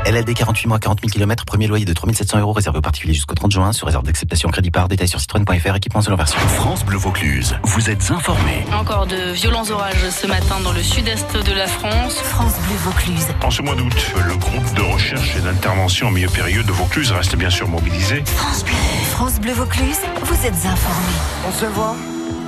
LLD 0.09 0.33
48 0.33 0.67
mois, 0.67 0.79
40 0.79 1.01
000 1.01 1.11
km, 1.11 1.45
premier 1.45 1.67
loyer 1.67 1.85
de 1.85 1.93
3700 1.93 2.39
euros 2.39 2.51
réservé 2.51 2.79
aux 2.79 2.81
particuliers 2.81 3.13
jusqu'au 3.13 3.35
30 3.35 3.51
juin, 3.51 3.73
sur 3.73 3.85
réserve 3.85 4.03
d'acceptation 4.03 4.49
crédit 4.49 4.71
par 4.71 4.87
détail 4.87 5.07
sur 5.07 5.19
citroën.fr, 5.19 5.75
équipement 5.75 6.01
selon 6.01 6.15
version. 6.15 6.39
France 6.39 6.83
Bleu 6.83 6.97
Vaucluse, 6.97 7.55
vous 7.63 7.91
êtes 7.91 8.09
informés. 8.09 8.65
Encore 8.73 9.05
de 9.05 9.33
violents 9.33 9.69
orages 9.69 10.09
ce 10.09 10.25
matin 10.25 10.61
dans 10.63 10.73
le 10.73 10.81
sud-est 10.81 11.37
de 11.37 11.53
la 11.53 11.67
France. 11.67 12.15
France 12.15 12.55
Bleu 12.67 12.77
Vaucluse. 12.85 13.27
En 13.43 13.51
ce 13.51 13.61
mois 13.61 13.75
d'août, 13.75 13.93
le 14.27 14.35
groupe 14.35 14.73
de 14.73 14.81
recherche 14.81 15.35
et 15.35 15.41
d'intervention 15.41 16.07
en 16.07 16.11
milieu 16.11 16.29
période 16.29 16.65
de 16.65 16.71
Vaucluse 16.71 17.11
reste 17.11 17.35
bien 17.35 17.51
sûr 17.51 17.67
mobilisé. 17.67 18.23
France 18.25 18.63
Bleu. 18.63 18.73
France 19.11 19.39
Bleu 19.39 19.53
Vaucluse, 19.53 19.99
vous 20.23 20.45
êtes 20.45 20.65
informés. 20.65 21.19
On 21.47 21.51
se 21.51 21.65
voit, 21.65 21.95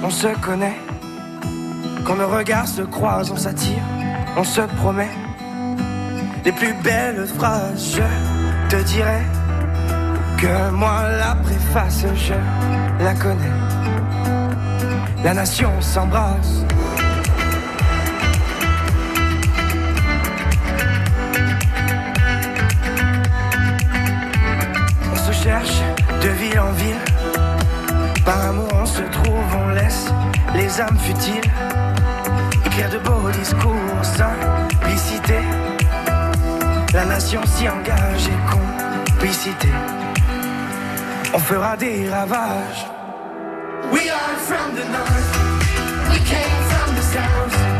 on 0.01 0.09
se 0.09 0.27
connaît. 0.39 0.79
Quand 2.05 2.15
nos 2.15 2.27
regards 2.27 2.67
se 2.67 2.81
croisent, 2.81 3.31
on 3.31 3.37
s'attire, 3.37 3.83
on 4.35 4.43
se 4.43 4.61
promet 4.77 5.09
les 6.45 6.51
plus 6.51 6.73
belles 6.83 7.25
phrases. 7.37 7.97
Je 7.97 8.75
te 8.75 8.81
dirai 8.83 9.21
que 10.37 10.71
moi 10.71 11.03
la 11.17 11.35
préface, 11.35 12.05
je 12.15 12.33
la 13.03 13.13
connais. 13.13 13.57
La 15.23 15.33
nation 15.33 15.69
s'embrasse. 15.79 16.65
On 25.11 25.15
se 25.15 25.31
cherche 25.31 25.81
de 26.23 26.29
ville 26.29 26.59
en 26.59 26.71
ville. 26.71 28.23
Par 28.25 28.45
amour 28.45 28.69
on 28.81 28.85
se 28.85 29.01
trouve, 29.01 29.55
on 29.65 29.69
laisse 29.69 30.11
les 30.55 30.81
âmes 30.81 30.97
futiles 30.99 31.51
écrire 32.71 32.89
de 32.89 32.97
beaux 32.99 33.29
discours, 33.31 33.73
simplicité. 34.01 35.39
La 36.93 37.05
nation 37.05 37.41
s'y 37.45 37.69
engage 37.69 38.27
et 38.27 38.51
complicité. 38.51 39.69
On 41.33 41.39
fera 41.39 41.77
des 41.77 42.09
ravages. 42.09 42.85
We 43.93 44.09
are 44.09 44.35
from 44.39 44.75
the 44.75 44.83
north. 44.91 46.09
We 46.09 46.17
came 46.25 46.63
from 46.69 46.95
the 46.95 47.01
south. 47.01 47.70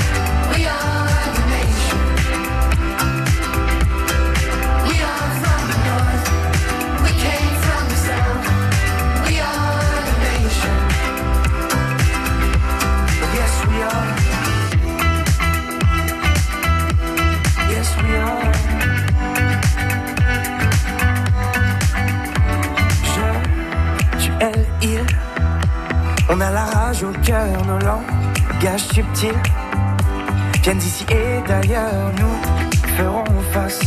D'ici 30.75 31.05
et 31.09 31.41
d'ailleurs, 31.47 32.11
nous 32.19 32.95
ferons 32.95 33.25
face. 33.51 33.79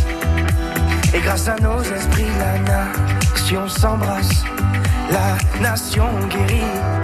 Et 1.15 1.21
grâce 1.21 1.49
à 1.49 1.57
nos 1.57 1.81
esprits, 1.81 2.25
la 2.39 2.59
nation 2.59 3.69
s'embrasse, 3.69 4.45
la 5.11 5.61
nation 5.61 6.07
guérit. 6.29 7.04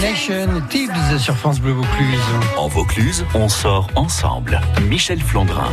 Nation 0.00 0.60
Tibbs 0.68 1.18
sur 1.18 1.34
France 1.36 1.58
Bleu 1.58 1.72
Vaucluse. 1.72 2.20
En 2.58 2.68
Vaucluse, 2.68 3.24
on 3.34 3.48
sort 3.48 3.88
ensemble. 3.96 4.60
Michel 4.82 5.18
Flandrin. 5.20 5.70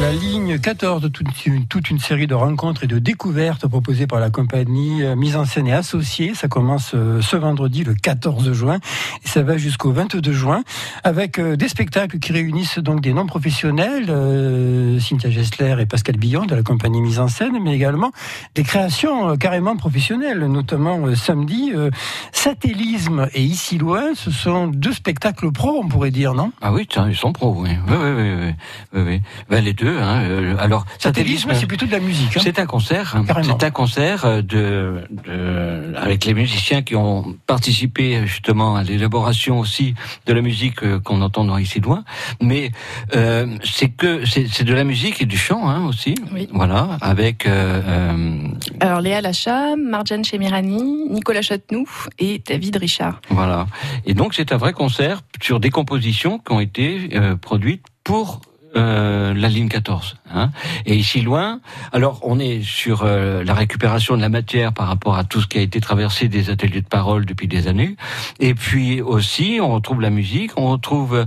La 0.00 0.12
ligne 0.12 0.58
14 0.58 1.02
de 1.02 1.08
toute 1.08 1.44
une, 1.44 1.66
toute 1.66 1.90
une 1.90 1.98
série 1.98 2.26
de 2.26 2.32
rencontres 2.32 2.84
et 2.84 2.86
de 2.86 2.98
découvertes 2.98 3.68
proposées 3.68 4.06
par 4.06 4.18
la 4.18 4.30
compagnie 4.30 5.02
euh, 5.02 5.14
mise 5.14 5.36
en 5.36 5.44
scène 5.44 5.66
et 5.66 5.74
associée. 5.74 6.32
Ça 6.34 6.48
commence 6.48 6.92
euh, 6.94 7.20
ce 7.20 7.36
vendredi 7.36 7.84
le 7.84 7.92
14 7.92 8.50
juin 8.52 8.78
et 9.22 9.28
ça 9.28 9.42
va 9.42 9.58
jusqu'au 9.58 9.92
22 9.92 10.32
juin 10.32 10.62
avec 11.04 11.38
euh, 11.38 11.54
des 11.54 11.68
spectacles 11.68 12.18
qui 12.18 12.32
réunissent 12.32 12.78
donc 12.78 13.02
des 13.02 13.12
non 13.12 13.26
professionnels, 13.26 14.06
euh, 14.08 14.98
Cynthia 15.00 15.28
Gessler 15.28 15.76
et 15.78 15.84
Pascal 15.84 16.16
Billon 16.16 16.46
de 16.46 16.54
la 16.54 16.62
compagnie 16.62 17.02
mise 17.02 17.20
en 17.20 17.28
scène, 17.28 17.58
mais 17.62 17.74
également 17.74 18.10
des 18.54 18.62
créations 18.62 19.36
carrément 19.36 19.76
professionnelles, 19.76 20.46
notamment 20.46 21.14
samedi, 21.14 21.72
euh, 21.74 21.90
Satellisme 22.32 23.28
et 23.34 23.42
Ici 23.42 23.76
Loin. 23.76 24.14
Ce 24.14 24.30
sont 24.30 24.68
deux 24.68 24.94
spectacles 24.94 25.52
pro, 25.52 25.82
on 25.84 25.88
pourrait 25.88 26.10
dire, 26.10 26.32
non? 26.32 26.52
Ah 26.62 26.72
oui, 26.72 26.88
ils 27.06 27.14
sont 27.14 27.34
oui. 27.42 27.70
Oui, 27.86 27.96
oui, 28.00 28.10
oui. 28.16 28.34
oui, 28.40 28.54
oui, 28.94 29.02
oui. 29.06 29.22
Ben, 29.50 29.62
les 29.62 29.74
deux. 29.74 29.89
Hein. 29.98 30.22
euh, 30.22 30.56
Alors, 30.58 30.84
Satellisme, 30.98 31.52
c'est 31.54 31.66
plutôt 31.66 31.86
de 31.86 31.92
la 31.92 32.00
musique. 32.00 32.36
hein. 32.36 32.40
C'est 32.42 32.58
un 32.58 32.66
concert. 32.66 33.16
hein. 33.16 33.24
C'est 33.42 33.64
un 33.64 33.70
concert 33.70 34.24
euh, 34.24 34.42
de, 34.42 35.02
de- 35.10 35.94
avec 35.96 36.24
les 36.24 36.34
musiciens 36.34 36.82
qui 36.82 36.96
ont 36.96 37.36
participé 37.46 38.26
justement 38.26 38.76
à 38.76 38.82
l'élaboration 38.82 39.58
aussi 39.58 39.94
de 40.26 40.32
la 40.32 40.40
musique 40.42 40.82
euh, 40.82 41.00
qu'on 41.00 41.22
entend 41.22 41.44
dans 41.44 41.58
ici 41.58 41.80
loin. 41.80 42.04
Mais 42.40 42.70
euh, 43.14 43.46
c'est 43.64 43.88
que 43.88 44.24
c'est 44.26 44.64
de 44.64 44.74
la 44.74 44.84
musique 44.84 45.20
et 45.22 45.26
du 45.26 45.36
chant 45.38 45.68
hein, 45.68 45.84
aussi. 45.86 46.14
Oui. 46.32 46.48
Voilà, 46.52 46.98
avec 47.00 47.46
euh, 47.46 47.82
euh, 47.86 48.38
Alors 48.80 49.00
Léa 49.00 49.20
Lacha, 49.20 49.76
Marjane 49.76 50.24
Chemirani, 50.24 51.08
Nicolas 51.10 51.42
Chatenoux 51.42 51.88
et 52.18 52.42
David 52.46 52.76
Richard. 52.76 53.20
Voilà. 53.30 53.66
Et 54.06 54.14
donc 54.14 54.34
c'est 54.34 54.52
un 54.52 54.56
vrai 54.56 54.72
concert 54.72 55.20
sur 55.42 55.60
des 55.60 55.70
compositions 55.70 56.38
qui 56.38 56.52
ont 56.52 56.60
été 56.60 57.10
euh, 57.14 57.36
produites 57.36 57.84
pour 58.04 58.40
euh, 58.76 59.34
la 59.34 59.48
ligne 59.48 59.68
14. 59.68 60.16
Hein. 60.32 60.50
Et 60.86 60.94
ici 60.94 61.22
loin, 61.22 61.60
alors 61.92 62.20
on 62.22 62.38
est 62.38 62.62
sur 62.62 63.02
euh, 63.02 63.42
la 63.42 63.54
récupération 63.54 64.16
de 64.16 64.20
la 64.20 64.28
matière 64.28 64.72
par 64.72 64.86
rapport 64.86 65.16
à 65.16 65.24
tout 65.24 65.40
ce 65.40 65.48
qui 65.48 65.58
a 65.58 65.60
été 65.60 65.80
traversé 65.80 66.28
des 66.28 66.50
ateliers 66.50 66.80
de 66.80 66.86
parole 66.86 67.26
depuis 67.26 67.48
des 67.48 67.66
années. 67.66 67.96
Et 68.38 68.54
puis 68.54 69.00
aussi, 69.00 69.58
on 69.60 69.74
retrouve 69.74 70.00
la 70.00 70.10
musique, 70.10 70.52
on 70.56 70.70
retrouve 70.70 71.14
euh, 71.14 71.24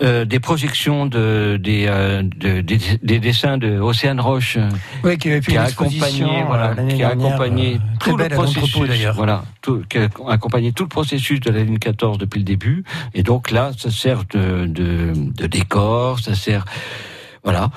des 0.00 0.40
projections 0.40 1.06
de, 1.06 1.56
des, 1.62 1.86
euh, 1.88 2.22
de- 2.22 2.60
des, 2.60 2.78
des 3.02 3.18
dessins 3.20 3.58
de 3.58 3.78
Océane 3.78 4.20
Roche 4.20 4.56
euh, 4.56 4.68
Oui, 5.04 5.16
qui 5.18 5.30
avait 5.30 5.40
qui 5.40 5.56
a 5.56 5.62
accompagné, 5.64 6.42
voilà, 6.46 6.70
euh, 6.70 6.74
l'année 6.74 6.94
qui 6.94 7.02
a 7.02 7.08
dernière, 7.08 7.26
accompagné 7.28 7.74
euh, 7.76 7.78
tout 8.00 8.16
le 8.16 8.28
processus, 8.28 8.88
d'ailleurs. 8.88 9.14
voilà, 9.14 9.44
tout, 9.62 9.82
qui 9.88 9.98
a 9.98 10.08
accompagné 10.28 10.72
tout 10.72 10.82
le 10.84 10.88
processus 10.88 11.40
de 11.40 11.50
la 11.50 11.62
ligne 11.62 11.78
14 11.78 12.18
depuis 12.18 12.38
le 12.38 12.44
début. 12.44 12.84
Et 13.14 13.22
donc 13.22 13.50
là, 13.50 13.70
ça 13.78 13.90
sert 13.90 14.24
de, 14.32 14.66
de, 14.66 15.12
de 15.14 15.46
décor, 15.46 16.18
ça 16.20 16.34
sert, 16.34 16.64
voilà, 17.44 17.70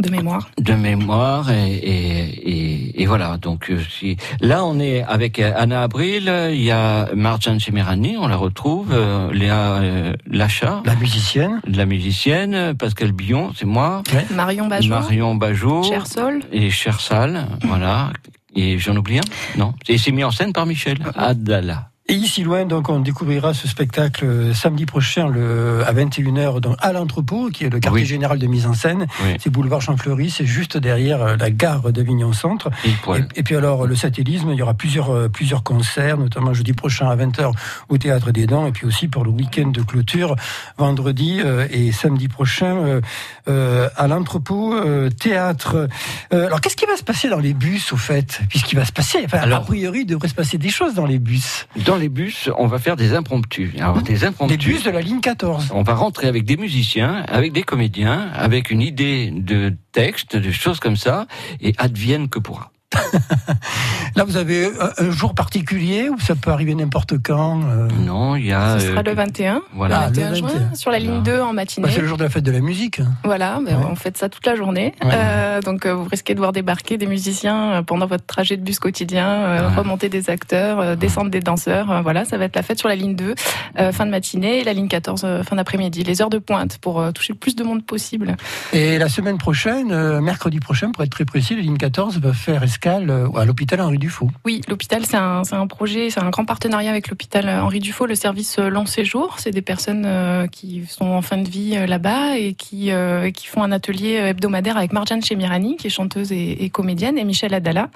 de 0.00 0.10
mémoire. 0.10 0.50
de 0.58 0.72
mémoire 0.74 1.50
et, 1.50 1.74
et, 1.74 2.50
et, 2.50 3.02
et 3.02 3.06
voilà. 3.06 3.36
Donc 3.36 3.70
euh, 3.70 3.78
si 3.98 4.16
là 4.40 4.64
on 4.64 4.78
est 4.80 5.02
avec 5.02 5.38
euh, 5.38 5.52
Anna 5.56 5.82
Abril, 5.82 6.32
il 6.52 6.62
y 6.62 6.70
a 6.70 7.08
Marjan 7.14 7.58
Chemirani, 7.58 8.16
on 8.16 8.26
la 8.28 8.36
retrouve, 8.36 8.88
euh, 8.92 9.32
Léa 9.32 9.74
euh, 9.82 10.12
Lacha, 10.26 10.82
La 10.84 10.94
musicienne. 10.96 11.60
la 11.66 11.86
musicienne, 11.86 12.74
Pascal 12.74 13.12
Billon, 13.12 13.52
c'est 13.56 13.66
moi, 13.66 14.02
Marion 14.34 14.66
Bajot, 14.66 14.88
Marion 14.88 15.34
Bajot, 15.34 15.82
Cher 15.82 16.06
Sol. 16.06 16.40
et 16.52 16.70
Chersal, 16.70 17.46
voilà. 17.64 18.10
Et 18.56 18.78
j'en 18.78 18.96
oublie 18.96 19.18
un 19.18 19.58
Non. 19.58 19.74
Et 19.88 19.96
c'est 19.96 20.10
mis 20.10 20.24
en 20.24 20.32
scène 20.32 20.52
par 20.52 20.66
Michel 20.66 20.98
Adala. 21.14 21.89
Et 22.10 22.14
ici 22.14 22.42
loin, 22.42 22.64
donc, 22.66 22.88
on 22.88 23.00
découvrira 23.00 23.54
ce 23.54 23.68
spectacle 23.68 24.24
euh, 24.24 24.52
samedi 24.54 24.84
prochain 24.84 25.28
le, 25.28 25.82
à 25.86 25.92
21h 25.92 26.60
donc, 26.60 26.76
à 26.80 26.92
l'entrepôt, 26.92 27.50
qui 27.50 27.64
est 27.64 27.70
le 27.70 27.78
quartier 27.78 28.02
Oui. 28.02 28.06
général 28.06 28.38
de 28.38 28.46
mise 28.46 28.66
en 28.66 28.74
scène. 28.74 29.06
Oui. 29.24 29.36
C'est 29.38 29.50
boulevard 29.50 29.80
Champfleury, 29.80 30.28
c'est 30.30 30.44
juste 30.46 30.76
derrière 30.76 31.22
euh, 31.22 31.36
la 31.36 31.50
gare 31.50 31.92
d'Avignon 31.92 32.32
Centre. 32.32 32.70
Poil. 33.02 33.28
Et, 33.36 33.40
et 33.40 33.42
puis 33.42 33.54
alors, 33.56 33.86
le 33.86 33.94
satellisme, 33.94 34.50
il 34.50 34.56
y 34.58 34.62
aura 34.62 34.74
plusieurs, 34.74 35.10
euh, 35.10 35.28
plusieurs 35.28 35.62
concerts, 35.62 36.18
notamment 36.18 36.52
jeudi 36.52 36.72
prochain 36.72 37.08
à 37.08 37.14
20h 37.16 37.52
au 37.88 37.98
Théâtre 37.98 38.32
des 38.32 38.46
Dents, 38.46 38.66
et 38.66 38.72
puis 38.72 38.86
aussi 38.86 39.06
pour 39.08 39.22
le 39.24 39.30
week-end 39.30 39.68
de 39.68 39.82
clôture, 39.82 40.34
vendredi 40.78 41.40
euh, 41.44 41.66
et 41.70 41.92
samedi 41.92 42.28
prochain 42.28 42.76
euh, 42.76 43.00
euh, 43.48 43.88
à 43.96 44.08
l'entrepôt 44.08 44.74
euh, 44.74 45.10
théâtre. 45.10 45.88
Euh, 46.32 46.46
alors, 46.46 46.60
qu'est-ce 46.60 46.76
qui 46.76 46.86
va 46.86 46.96
se 46.96 47.04
passer 47.04 47.28
dans 47.28 47.38
les 47.38 47.54
bus, 47.54 47.92
au 47.92 47.96
fait? 47.96 48.40
Puisqu'il 48.48 48.76
va 48.76 48.84
se 48.84 48.92
passer, 48.92 49.18
enfin, 49.24 49.38
Alors- 49.38 49.60
a 49.60 49.64
priori, 49.64 50.00
il 50.00 50.06
devrait 50.06 50.28
se 50.28 50.34
passer 50.34 50.58
des 50.58 50.70
choses 50.70 50.94
dans 50.94 51.06
les 51.06 51.18
bus. 51.18 51.66
Dans 51.84 51.96
les 52.00 52.08
bus, 52.08 52.50
on 52.58 52.66
va 52.66 52.78
faire 52.78 52.96
des 52.96 53.14
impromptus. 53.14 53.70
Alors, 53.78 54.02
des 54.02 54.12
Des 54.14 54.24
impromptus. 54.24 54.58
bus 54.58 54.82
de 54.82 54.90
la 54.90 55.00
ligne 55.00 55.20
14. 55.20 55.70
On 55.72 55.82
va 55.82 55.94
rentrer 55.94 56.26
avec 56.26 56.44
des 56.44 56.56
musiciens, 56.56 57.24
avec 57.28 57.52
des 57.52 57.62
comédiens, 57.62 58.28
avec 58.34 58.70
une 58.70 58.82
idée 58.82 59.30
de 59.30 59.72
texte, 59.92 60.36
de 60.36 60.50
choses 60.50 60.80
comme 60.80 60.96
ça, 60.96 61.26
et 61.60 61.74
advienne 61.78 62.28
que 62.28 62.38
pourra. 62.40 62.72
Là, 64.16 64.24
vous 64.24 64.36
avez 64.36 64.66
un, 64.66 64.90
un 65.06 65.10
jour 65.10 65.34
particulier 65.34 66.08
où 66.08 66.18
ça 66.18 66.34
peut 66.34 66.50
arriver 66.50 66.74
n'importe 66.74 67.14
quand 67.22 67.60
euh, 67.62 67.88
Non, 68.00 68.34
il 68.36 68.46
y 68.46 68.52
a. 68.52 68.78
Ce 68.80 68.88
sera 68.88 69.00
euh, 69.00 69.02
le 69.04 69.14
21, 69.14 69.62
Voilà. 69.74 70.00
Ah, 70.06 70.10
le 70.10 70.14
le 70.16 70.22
21 70.22 70.34
juin, 70.34 70.48
21. 70.48 70.74
sur 70.74 70.90
la 70.90 70.98
ligne 70.98 71.20
Voilà. 71.24 71.36
2 71.38 71.40
en 71.42 71.52
matinée. 71.52 71.86
bah, 71.86 71.92
C'est 71.94 72.00
le 72.00 72.08
jour 72.08 72.16
de 72.18 72.24
la 72.24 72.30
fête 72.30 72.42
de 72.42 72.50
la 72.50 72.60
musique. 72.60 73.00
Voilà, 73.24 73.60
ben, 73.64 73.78
Ouais. 73.78 73.86
on 73.90 73.94
fait 73.94 74.16
ça 74.18 74.28
toute 74.28 74.44
la 74.46 74.56
journée. 74.56 74.94
Ouais. 75.02 75.10
Euh, 75.14 75.60
donc 75.62 75.86
euh, 75.86 75.94
vous 75.94 76.04
risquez 76.04 76.34
de 76.34 76.40
voir 76.40 76.52
débarquer 76.52 76.98
des 76.98 77.06
musiciens 77.06 77.70
euh, 77.74 77.82
pendant 77.82 78.06
votre 78.06 78.26
trajet 78.26 78.56
de 78.56 78.62
bus 78.62 78.78
quotidien, 78.80 79.28
euh, 79.28 79.68
Ouais. 79.70 79.76
remonter 79.76 80.08
des 80.08 80.28
acteurs, 80.30 80.80
euh, 80.80 80.96
descendre 80.96 81.30
des 81.30 81.40
danseurs. 81.40 81.90
Euh, 81.92 82.00
voilà, 82.02 82.24
ça 82.24 82.36
va 82.38 82.46
être 82.46 82.56
la 82.56 82.62
fête 82.62 82.78
sur 82.78 82.88
la 82.88 82.96
ligne 82.96 83.14
2, 83.14 83.34
euh, 83.78 83.92
fin 83.92 84.06
de 84.06 84.10
matinée, 84.10 84.58
et 84.60 84.64
la 84.64 84.72
ligne 84.72 84.88
14, 84.88 85.22
euh, 85.24 85.42
fin 85.44 85.54
d'après-midi. 85.56 86.02
Les 86.02 86.20
heures 86.22 86.30
de 86.30 86.38
pointe 86.38 86.78
pour 86.78 87.00
euh, 87.00 87.12
toucher 87.12 87.32
le 87.34 87.38
plus 87.38 87.54
de 87.54 87.62
monde 87.62 87.84
possible. 87.86 88.36
Et 88.72 88.98
la 88.98 89.08
semaine 89.08 89.38
prochaine, 89.38 89.92
euh, 89.92 90.20
mercredi 90.20 90.58
prochain, 90.58 90.90
pour 90.90 91.04
être 91.04 91.10
très 91.10 91.24
précis, 91.24 91.54
la 91.54 91.62
ligne 91.62 91.76
14 91.76 92.18
va 92.18 92.32
faire 92.32 92.62
escale 92.64 92.79
euh, 92.86 93.28
à 93.36 93.44
l'hôpital 93.44 93.80
Henri 93.80 93.98
Dufault. 93.98 94.28
Oui, 94.44 94.62
l'hôpital, 94.68 95.04
c'est 95.04 95.16
un, 95.16 95.66
projet, 95.66 96.10
c'est 96.10 96.20
un 96.20 96.30
grand 96.30 96.44
partenariat 96.44 96.90
avec 96.90 97.08
l'hôpital 97.08 97.48
Henri 97.48 97.78
Dufault, 97.80 98.06
le 98.06 98.14
service 98.14 98.58
euh, 98.58 98.68
long 98.68 98.86
séjour. 98.86 99.36
C'est 99.38 99.50
des 99.50 99.62
personnes 99.62 100.04
euh, 100.06 100.46
qui 100.46 100.84
sont 100.86 101.06
en 101.06 101.22
fin 101.22 101.36
de 101.36 101.48
vie 101.48 101.76
là-bas 101.86 102.36
et 102.36 102.54
qui, 102.54 102.90
qui 103.34 103.46
font 103.46 103.62
un 103.62 103.72
atelier 103.72 104.14
hebdomadaire 104.14 104.76
avec 104.76 104.92
Marjane 104.92 105.22
Chemirani, 105.22 105.76
qui 105.76 105.88
est 105.88 105.90
chanteuse 105.90 106.32
et, 106.32 106.70
comédienne, 106.70 107.18
et 107.18 107.24
Michel 107.24 107.54
Adala. 107.54 107.90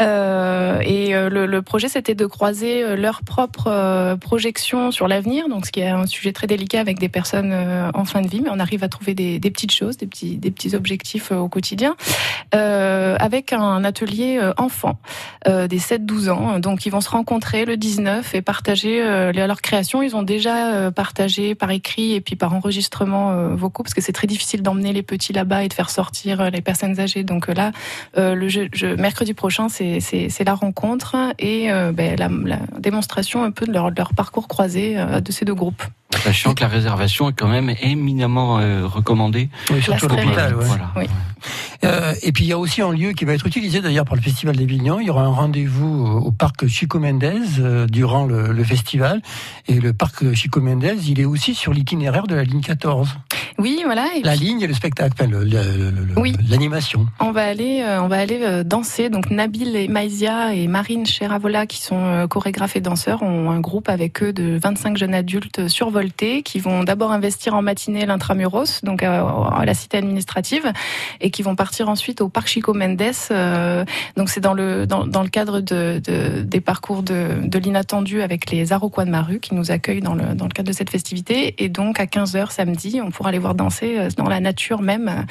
et 0.00 1.12
le, 1.12 1.60
projet, 1.60 1.88
c'était 1.88 2.14
de 2.14 2.26
croiser 2.26 2.96
leur 2.96 3.22
propre 3.22 4.16
projection 4.16 4.90
sur 4.90 5.08
l'avenir, 5.08 5.48
donc 5.48 5.66
ce 5.66 5.72
qui 5.72 5.80
est 5.80 5.88
un 5.88 6.06
sujet 6.06 6.32
très 6.32 6.46
délicat 6.46 6.80
avec 6.80 6.98
des 6.98 7.08
personnes 7.08 7.54
en 7.94 8.04
fin 8.04 8.22
de 8.22 8.28
vie, 8.28 8.40
mais 8.40 8.50
on 8.50 8.58
arrive 8.58 8.84
à 8.84 8.88
trouver 8.88 9.14
des, 9.14 9.38
des 9.38 9.50
petites 9.50 9.72
choses, 9.72 9.96
des 9.96 10.06
petits, 10.06 10.36
des 10.36 10.50
petits 10.50 10.74
objectifs 10.74 11.32
au 11.32 11.48
quotidien, 11.48 11.96
avec 12.52 13.52
un 13.52 13.84
atelier 13.84 14.17
enfant 14.56 14.98
des 15.46 15.78
7-12 15.78 16.30
ans. 16.30 16.58
Donc 16.58 16.86
ils 16.86 16.90
vont 16.90 17.00
se 17.00 17.10
rencontrer 17.10 17.64
le 17.64 17.76
19 17.76 18.34
et 18.34 18.42
partager 18.42 19.02
leur 19.32 19.60
création. 19.60 20.02
Ils 20.02 20.16
ont 20.16 20.22
déjà 20.22 20.90
partagé 20.90 21.54
par 21.54 21.70
écrit 21.70 22.14
et 22.14 22.20
puis 22.20 22.36
par 22.36 22.54
enregistrement 22.54 23.54
vocaux, 23.54 23.82
parce 23.82 23.94
que 23.94 24.00
c'est 24.00 24.12
très 24.12 24.26
difficile 24.26 24.62
d'emmener 24.62 24.92
les 24.92 25.02
petits 25.02 25.32
là-bas 25.32 25.64
et 25.64 25.68
de 25.68 25.74
faire 25.74 25.90
sortir 25.90 26.50
les 26.50 26.60
personnes 26.60 26.98
âgées. 27.00 27.24
Donc 27.24 27.48
là, 27.48 27.72
le 28.16 28.48
jeu, 28.48 28.68
mercredi 28.96 29.34
prochain, 29.34 29.68
c'est 29.68 30.44
la 30.44 30.54
rencontre 30.54 31.16
et 31.38 31.68
ben, 31.92 32.16
la, 32.18 32.28
la, 32.28 32.58
démonstration 32.78 33.44
un 33.44 33.50
peu 33.50 33.66
de 33.66 33.72
leur, 33.72 33.90
leur 33.90 34.14
parcours 34.14 34.48
croisé 34.48 34.96
de 34.96 35.32
ces 35.32 35.44
deux 35.44 35.54
groupes. 35.54 35.82
Sachant 36.16 36.54
que 36.54 36.62
la 36.62 36.68
réservation 36.68 37.28
est 37.28 37.34
quand 37.34 37.48
même 37.48 37.74
éminemment 37.82 38.58
euh, 38.58 38.86
recommandée. 38.86 39.50
Oui, 39.70 39.82
surtout 39.82 40.06
à 40.06 40.08
l'hôpital. 40.08 40.54
Voilà. 40.54 40.90
Oui. 40.96 41.04
Euh, 41.84 42.14
et 42.22 42.32
puis 42.32 42.44
il 42.44 42.48
y 42.48 42.52
a 42.52 42.58
aussi 42.58 42.82
un 42.82 42.92
lieu 42.92 43.12
qui 43.12 43.24
va 43.24 43.34
être 43.34 43.46
utilisé 43.46 43.80
d'ailleurs 43.80 44.06
par 44.08 44.16
le 44.16 44.22
Festival 44.22 44.56
des 44.56 44.64
Vignons. 44.64 45.00
Il 45.00 45.06
y 45.06 45.10
aura 45.10 45.22
un 45.22 45.32
rendez-vous 45.32 46.06
au 46.06 46.32
parc 46.32 46.66
Chico 46.66 46.98
Mendes 46.98 47.24
euh, 47.60 47.86
durant 47.86 48.24
le, 48.24 48.52
le, 48.52 48.64
festival. 48.64 49.20
Et 49.66 49.80
le 49.80 49.92
parc 49.92 50.32
Chico 50.32 50.60
Mendes, 50.62 51.04
il 51.06 51.20
est 51.20 51.26
aussi 51.26 51.54
sur 51.54 51.74
l'itinéraire 51.74 52.26
de 52.26 52.34
la 52.34 52.44
ligne 52.44 52.62
14. 52.62 53.18
Oui, 53.58 53.82
voilà. 53.84 54.06
Et 54.14 54.22
la 54.22 54.36
ligne 54.36 54.60
et 54.60 54.66
le 54.66 54.74
spectacle, 54.74 55.24
l'animation. 56.48 57.00
Oui. 57.00 57.06
On 57.20 57.32
va 57.32 57.44
aller, 57.44 57.82
euh, 57.82 58.02
on 58.02 58.08
va 58.08 58.18
aller 58.18 58.40
euh, 58.42 58.62
danser. 58.62 59.10
Donc 59.10 59.30
Nabil 59.30 59.74
et 59.76 59.88
Maïsia 59.88 60.54
et 60.54 60.68
Marine 60.68 61.06
Cheravola, 61.06 61.66
qui 61.66 61.82
sont 61.82 61.98
euh, 61.98 62.26
chorégraphes 62.26 62.76
et 62.76 62.80
danseurs, 62.80 63.22
ont 63.22 63.50
un 63.50 63.60
groupe 63.60 63.88
avec 63.88 64.22
eux 64.22 64.32
de 64.32 64.58
25 64.62 64.96
jeunes 64.96 65.14
adultes 65.14 65.68
survoltés 65.68 66.42
qui 66.42 66.60
vont 66.60 66.84
d'abord 66.84 67.12
investir 67.12 67.54
en 67.54 67.62
matinée 67.62 68.06
l'intramuros, 68.06 68.82
donc 68.84 69.02
à 69.02 69.62
la 69.64 69.74
cité 69.74 69.98
administrative, 69.98 70.72
et 71.20 71.30
qui 71.30 71.42
vont 71.42 71.56
partir 71.56 71.88
ensuite 71.88 72.20
au 72.20 72.28
parc 72.28 72.48
Chico 72.48 72.74
Mendes. 72.74 72.98
Donc 74.16 74.28
c'est 74.28 74.40
dans 74.40 74.54
le 74.54 74.86
dans, 74.86 75.06
dans, 75.06 75.22
le 75.22 75.28
cadre 75.28 75.60
de, 75.60 76.00
de 76.04 76.42
des 76.42 76.60
parcours 76.60 77.02
de, 77.02 77.28
de 77.42 77.58
l'inattendu 77.58 78.22
avec 78.22 78.50
les 78.50 78.72
Aroquois 78.72 79.04
de 79.04 79.10
Maru 79.10 79.40
qui 79.40 79.54
nous 79.54 79.70
accueillent 79.70 80.00
dans 80.00 80.14
le 80.14 80.34
dans 80.34 80.44
le 80.44 80.50
cadre 80.50 80.68
de 80.68 80.74
cette 80.74 80.90
festivité. 80.90 81.54
Et 81.58 81.68
donc 81.68 82.00
à 82.00 82.06
15 82.06 82.34
h 82.36 82.52
samedi, 82.52 83.00
on 83.02 83.10
pourra 83.10 83.27
aller 83.28 83.38
voir 83.38 83.54
danser 83.54 83.98
euh, 83.98 84.08
dans 84.16 84.28
la 84.28 84.40
nature 84.40 84.82
même 84.82 85.26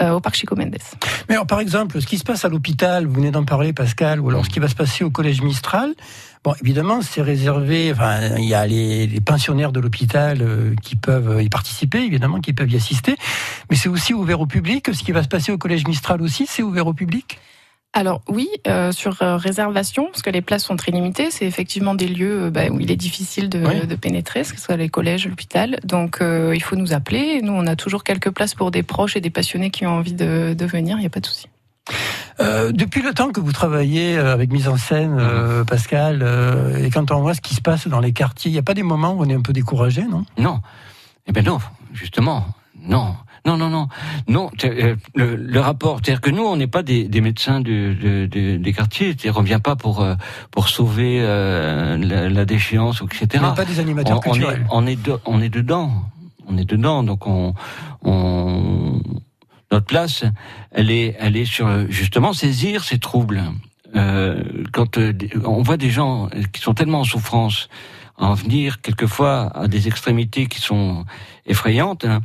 euh, 0.00 0.10
au 0.10 0.20
parc 0.20 0.34
Chico 0.34 0.56
Mendes. 0.56 0.76
Mais 1.28 1.34
alors, 1.34 1.46
par 1.46 1.60
exemple, 1.60 2.00
ce 2.00 2.06
qui 2.06 2.18
se 2.18 2.24
passe 2.24 2.44
à 2.44 2.48
l'hôpital, 2.48 3.06
vous 3.06 3.14
venez 3.14 3.30
d'en 3.30 3.44
parler 3.44 3.72
Pascal, 3.72 4.20
ou 4.20 4.30
alors 4.30 4.44
ce 4.44 4.50
qui 4.50 4.58
va 4.58 4.68
se 4.68 4.74
passer 4.74 5.04
au 5.04 5.10
collège 5.10 5.42
Mistral, 5.42 5.94
Bon, 6.44 6.54
évidemment, 6.60 7.02
c'est 7.02 7.22
réservé. 7.22 7.92
Enfin, 7.92 8.36
il 8.36 8.46
y 8.46 8.54
a 8.54 8.66
les, 8.66 9.20
pensionnaires 9.24 9.70
de 9.70 9.78
l'hôpital 9.78 10.38
euh, 10.42 10.74
qui 10.82 10.96
peuvent 10.96 11.40
y 11.40 11.48
participer, 11.48 12.00
évidemment, 12.00 12.40
qui 12.40 12.52
peuvent 12.52 12.70
y 12.70 12.76
assister. 12.76 13.14
Mais 13.70 13.76
c'est 13.76 13.88
aussi 13.88 14.12
ouvert 14.12 14.40
au 14.40 14.46
public. 14.46 14.90
Ce 14.92 15.04
qui 15.04 15.12
va 15.12 15.22
se 15.22 15.28
passer 15.28 15.52
au 15.52 15.58
collège 15.58 15.86
Mistral 15.86 16.20
aussi, 16.20 16.46
c'est 16.48 16.64
ouvert 16.64 16.88
au 16.88 16.94
public? 16.94 17.38
Alors 17.94 18.22
oui, 18.26 18.48
euh, 18.66 18.90
sur 18.90 19.20
euh, 19.20 19.36
réservation, 19.36 20.06
parce 20.06 20.22
que 20.22 20.30
les 20.30 20.40
places 20.40 20.64
sont 20.64 20.76
très 20.76 20.92
limitées, 20.92 21.30
c'est 21.30 21.44
effectivement 21.44 21.94
des 21.94 22.08
lieux 22.08 22.44
euh, 22.44 22.50
bah, 22.50 22.68
où 22.70 22.80
il 22.80 22.90
est 22.90 22.96
difficile 22.96 23.50
de, 23.50 23.84
de, 23.84 23.94
pénétrer, 23.96 24.40
que 24.42 24.46
ce 24.46 24.56
soit 24.56 24.76
les 24.76 24.88
collèges, 24.88 25.26
l'hôpital. 25.26 25.78
Donc 25.84 26.20
il 26.22 26.62
faut 26.62 26.76
nous 26.76 26.94
appeler. 26.94 27.42
Nous, 27.42 27.52
on 27.52 27.66
a 27.66 27.76
toujours 27.76 28.02
quelques 28.02 28.30
places 28.30 28.54
pour 28.54 28.70
des 28.70 28.82
proches 28.82 29.16
et 29.16 29.20
des 29.20 29.30
passionnés 29.30 29.70
qui 29.70 29.86
ont 29.86 29.90
envie 29.90 30.14
de, 30.14 30.54
de 30.56 30.64
venir. 30.64 30.96
Il 30.96 31.00
n'y 31.00 31.06
a 31.06 31.10
pas 31.10 31.20
de 31.20 31.26
souci. 31.26 31.48
depuis 32.38 33.02
le 33.02 33.12
temps 33.12 33.30
que 33.30 33.40
vous 33.40 33.52
travaillez 33.52 34.16
avec 34.16 34.50
mise 34.50 34.68
en 34.68 34.78
scène, 34.78 35.20
Pascal, 35.66 36.24
et 36.80 36.88
quand 36.90 37.10
on 37.10 37.20
voit 37.20 37.34
ce 37.34 37.42
qui 37.42 37.54
se 37.54 37.60
passe 37.60 37.88
dans 37.88 38.00
les 38.00 38.12
quartiers, 38.12 38.50
il 38.50 38.54
n'y 38.54 38.58
a 38.58 38.62
pas 38.62 38.74
des 38.74 38.82
moments 38.82 39.12
où 39.12 39.22
on 39.22 39.28
est 39.28 39.34
un 39.34 39.42
peu 39.42 39.52
découragé, 39.52 40.02
non? 40.04 40.24
Non. 40.38 40.60
Eh 41.26 41.32
bien 41.32 41.42
non, 41.42 41.58
justement, 41.92 42.46
non. 42.80 43.14
Non, 43.44 43.56
non, 43.56 43.68
non, 43.68 43.88
non. 44.28 44.50
Euh, 44.64 44.94
le, 45.14 45.34
le 45.34 45.60
rapport, 45.60 45.96
c'est-à-dire 45.96 46.20
que 46.20 46.30
nous, 46.30 46.44
on 46.44 46.56
n'est 46.56 46.68
pas 46.68 46.82
des, 46.82 47.08
des 47.08 47.20
médecins 47.20 47.60
de, 47.60 47.92
de, 47.92 48.26
de, 48.26 48.56
des 48.56 48.72
quartiers. 48.72 49.16
On 49.34 49.40
ne 49.40 49.46
vient 49.46 49.58
pas 49.58 49.74
pour 49.74 50.00
euh, 50.00 50.14
pour 50.52 50.68
sauver 50.68 51.18
euh, 51.20 51.96
la, 51.96 52.28
la, 52.28 52.44
déchéance, 52.44 53.02
etc. 53.02 53.42
On 53.44 53.50
n'est 53.50 53.56
pas 53.56 53.64
des 53.64 53.80
animateurs 53.80 54.18
on, 54.18 54.20
culturels. 54.20 54.66
On 54.70 54.86
est, 54.86 54.98
on 55.08 55.14
est, 55.14 55.20
on 55.26 55.42
est 55.42 55.48
dedans. 55.48 55.90
On 56.46 56.56
est 56.56 56.64
dedans. 56.64 57.02
Donc 57.02 57.26
on, 57.26 57.54
on 58.02 59.00
notre 59.72 59.86
place, 59.86 60.24
elle 60.70 60.90
est, 60.90 61.16
elle 61.18 61.36
est 61.36 61.46
sur 61.46 61.90
justement 61.90 62.32
saisir 62.32 62.84
ces 62.84 62.98
troubles. 62.98 63.42
Euh, 63.96 64.42
quand 64.72 64.98
on 65.44 65.62
voit 65.62 65.76
des 65.76 65.90
gens 65.90 66.28
qui 66.52 66.60
sont 66.60 66.74
tellement 66.74 67.00
en 67.00 67.04
souffrance, 67.04 67.68
en 68.22 68.34
venir 68.34 68.80
quelquefois 68.80 69.50
à 69.54 69.68
des 69.68 69.88
extrémités 69.88 70.46
qui 70.46 70.60
sont 70.60 71.04
effrayantes. 71.46 72.04
Hein, 72.04 72.20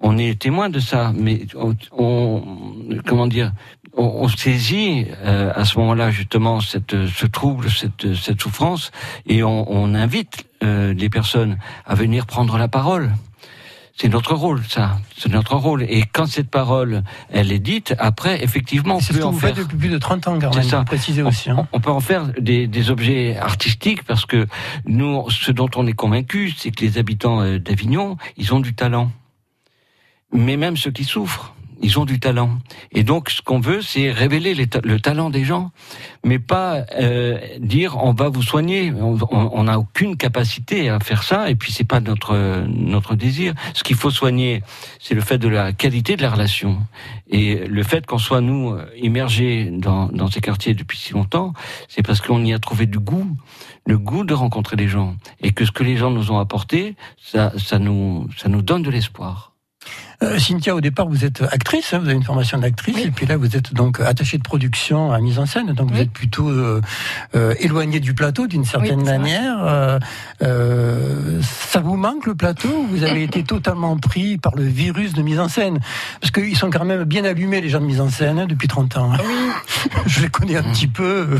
on 0.00 0.16
est 0.18 0.38
témoin 0.40 0.68
de 0.68 0.78
ça, 0.78 1.12
mais 1.16 1.46
on, 1.56 2.42
comment 3.06 3.26
dire, 3.26 3.52
on, 3.94 4.28
saisit 4.28 5.06
euh, 5.24 5.50
à 5.54 5.64
ce 5.64 5.78
moment-là 5.78 6.10
justement 6.10 6.60
cette, 6.60 7.06
ce 7.06 7.26
trouble, 7.26 7.68
cette, 7.70 8.14
cette 8.14 8.40
souffrance, 8.40 8.92
et 9.26 9.42
on, 9.42 9.70
on 9.72 9.94
invite 9.94 10.46
euh, 10.62 10.94
les 10.94 11.08
personnes 11.08 11.58
à 11.84 11.94
venir 11.94 12.26
prendre 12.26 12.58
la 12.58 12.68
parole. 12.68 13.10
C'est 14.00 14.08
notre 14.08 14.34
rôle, 14.34 14.62
ça. 14.68 14.98
C'est 15.16 15.28
notre 15.28 15.56
rôle. 15.56 15.82
Et 15.82 16.04
quand 16.12 16.26
cette 16.26 16.50
parole, 16.50 17.02
elle 17.30 17.50
est 17.50 17.58
dite, 17.58 17.94
après, 17.98 18.42
effectivement, 18.44 18.96
on 18.96 19.12
peut 19.12 19.24
en 19.24 19.32
faire. 19.32 19.54
depuis 19.54 19.76
plus 19.76 19.88
de 19.88 19.98
30 19.98 20.28
ans, 20.28 20.38
C'est 20.52 20.62
ça. 20.62 20.84
Préciser 20.84 21.22
aussi. 21.22 21.50
Hein. 21.50 21.66
On, 21.72 21.80
peut 21.80 21.90
en 21.90 22.00
faire 22.00 22.26
des, 22.38 22.68
des, 22.68 22.90
objets 22.90 23.36
artistiques 23.36 24.04
parce 24.04 24.24
que 24.24 24.46
nous, 24.86 25.28
ce 25.30 25.50
dont 25.50 25.68
on 25.74 25.86
est 25.86 25.94
convaincu, 25.94 26.54
c'est 26.56 26.70
que 26.70 26.84
les 26.84 26.98
habitants 26.98 27.40
euh, 27.40 27.58
d'Avignon, 27.58 28.16
ils 28.36 28.54
ont 28.54 28.60
du 28.60 28.74
talent 28.74 29.10
mais 30.32 30.56
même 30.56 30.76
ceux 30.76 30.90
qui 30.90 31.04
souffrent, 31.04 31.54
ils 31.80 31.98
ont 31.98 32.04
du 32.04 32.20
talent. 32.20 32.58
Et 32.92 33.04
donc, 33.04 33.30
ce 33.30 33.42
qu'on 33.42 33.60
veut, 33.60 33.82
c'est 33.82 34.10
révéler 34.10 34.54
le 34.54 35.00
talent 35.00 35.30
des 35.30 35.44
gens, 35.44 35.70
mais 36.24 36.38
pas 36.38 36.84
euh, 36.98 37.38
dire 37.58 37.96
on 38.02 38.12
va 38.12 38.28
vous 38.28 38.42
soigner. 38.42 38.92
On 38.92 39.64
n'a 39.64 39.78
aucune 39.78 40.16
capacité 40.16 40.88
à 40.88 41.00
faire 41.00 41.22
ça, 41.22 41.50
et 41.50 41.54
puis 41.54 41.72
c'est 41.72 41.84
pas 41.84 42.00
notre 42.00 42.66
notre 42.66 43.14
désir. 43.14 43.54
Ce 43.74 43.82
qu'il 43.82 43.96
faut 43.96 44.10
soigner, 44.10 44.62
c'est 44.98 45.14
le 45.14 45.20
fait 45.20 45.38
de 45.38 45.48
la 45.48 45.72
qualité 45.72 46.16
de 46.16 46.22
la 46.22 46.30
relation 46.30 46.78
et 47.30 47.56
le 47.66 47.82
fait 47.82 48.06
qu'on 48.06 48.18
soit 48.18 48.40
nous 48.40 48.76
immergés 48.96 49.70
dans 49.70 50.08
dans 50.08 50.28
ces 50.28 50.40
quartiers 50.40 50.74
depuis 50.74 50.98
si 50.98 51.12
longtemps, 51.12 51.52
c'est 51.88 52.02
parce 52.02 52.20
qu'on 52.20 52.44
y 52.44 52.52
a 52.52 52.58
trouvé 52.58 52.86
du 52.86 52.98
goût, 52.98 53.26
le 53.86 53.98
goût 53.98 54.24
de 54.24 54.34
rencontrer 54.34 54.76
les 54.76 54.88
gens, 54.88 55.16
et 55.40 55.52
que 55.52 55.64
ce 55.64 55.72
que 55.72 55.84
les 55.84 55.96
gens 55.96 56.10
nous 56.10 56.30
ont 56.32 56.38
apporté, 56.38 56.96
ça 57.18 57.52
ça 57.58 57.78
nous 57.78 58.28
ça 58.36 58.48
nous 58.48 58.62
donne 58.62 58.82
de 58.82 58.90
l'espoir. 58.90 59.52
Euh, 60.20 60.36
Cynthia, 60.38 60.74
au 60.74 60.80
départ, 60.80 61.06
vous 61.08 61.24
êtes 61.24 61.42
actrice, 61.42 61.94
hein, 61.94 62.00
vous 62.00 62.06
avez 62.06 62.16
une 62.16 62.24
formation 62.24 62.58
d'actrice, 62.58 62.98
et 63.04 63.12
puis 63.12 63.24
là, 63.24 63.36
vous 63.36 63.56
êtes 63.56 63.72
donc 63.72 64.00
attachée 64.00 64.36
de 64.36 64.42
production 64.42 65.12
à 65.12 65.20
mise 65.20 65.38
en 65.38 65.46
scène, 65.46 65.72
donc 65.74 65.92
vous 65.92 66.00
êtes 66.00 66.10
plutôt 66.10 66.48
euh, 66.48 66.80
euh, 67.36 67.54
éloignée 67.60 68.00
du 68.00 68.14
plateau 68.14 68.48
d'une 68.48 68.64
certaine 68.64 69.04
manière. 69.04 69.58
Euh, 69.62 70.00
euh, 70.42 71.40
ça 71.42 71.78
vous 71.80 71.96
manque 71.96 72.26
le 72.26 72.34
plateau? 72.34 72.84
Vous 72.90 73.04
avez 73.04 73.22
été 73.28 73.44
totalement 73.44 73.96
pris 73.96 74.38
par 74.38 74.56
le 74.56 74.64
virus 74.64 75.12
de 75.12 75.22
mise 75.22 75.38
en 75.38 75.48
scène 75.48 75.78
Parce 76.20 76.32
qu'ils 76.32 76.56
sont 76.56 76.70
quand 76.70 76.84
même 76.84 77.04
bien 77.04 77.24
allumés, 77.24 77.60
les 77.60 77.68
gens 77.68 77.80
de 77.80 77.86
mise 77.86 78.00
en 78.00 78.08
scène, 78.08 78.40
hein, 78.40 78.46
depuis 78.46 78.66
30 78.66 78.96
ans. 78.96 79.12
Hein. 79.12 79.18
Oui. 79.24 79.50
Je 80.06 80.22
les 80.22 80.28
connais 80.28 80.56
un 80.56 80.64
petit 80.64 80.88
peu. 80.88 81.38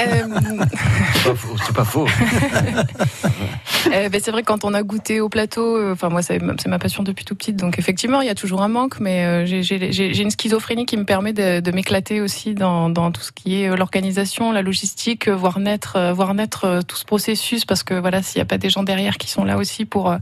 c'est 0.00 1.74
pas 1.74 1.84
faux. 1.84 2.06
ben, 3.90 4.20
c'est 4.20 4.30
vrai 4.32 4.42
quand 4.42 4.64
on 4.64 4.74
a 4.74 4.82
goûté 4.82 5.20
au 5.20 5.28
plateau, 5.28 5.92
enfin 5.92 6.08
moi 6.08 6.22
c'est 6.22 6.40
ma 6.40 6.78
passion 6.78 7.02
depuis 7.02 7.24
tout 7.24 7.34
petit, 7.34 7.52
donc 7.52 7.67
effectivement, 7.76 8.20
il 8.20 8.26
y 8.26 8.30
a 8.30 8.34
toujours 8.34 8.62
un 8.62 8.68
manque, 8.68 9.00
mais 9.00 9.24
euh, 9.24 9.44
j'ai 9.44 10.22
une 10.22 10.30
schizophrénie 10.30 10.86
qui 10.86 10.96
me 10.96 11.04
permet 11.04 11.32
de, 11.32 11.70
m'éclater 11.72 12.20
aussi 12.20 12.54
dans, 12.54 13.10
tout 13.10 13.20
ce 13.20 13.32
qui 13.32 13.62
est 13.62 13.68
euh, 13.68 13.76
l'organisation, 13.76 14.52
la 14.52 14.62
logistique, 14.62 15.28
euh, 15.28 15.34
voir 15.34 15.58
naître, 15.58 16.12
voir 16.12 16.34
naître 16.34 16.80
tout 16.86 16.96
ce 16.96 17.04
processus, 17.04 17.64
parce 17.64 17.82
que 17.82 17.94
voilà, 17.94 18.22
s'il 18.22 18.38
n'y 18.38 18.42
a 18.42 18.46
pas 18.46 18.58
des 18.58 18.70
gens 18.70 18.82
derrière 18.82 19.18
qui 19.18 19.28
sont 19.28 19.44
là 19.44 19.56
aussi 19.56 19.84
pour 19.84 20.14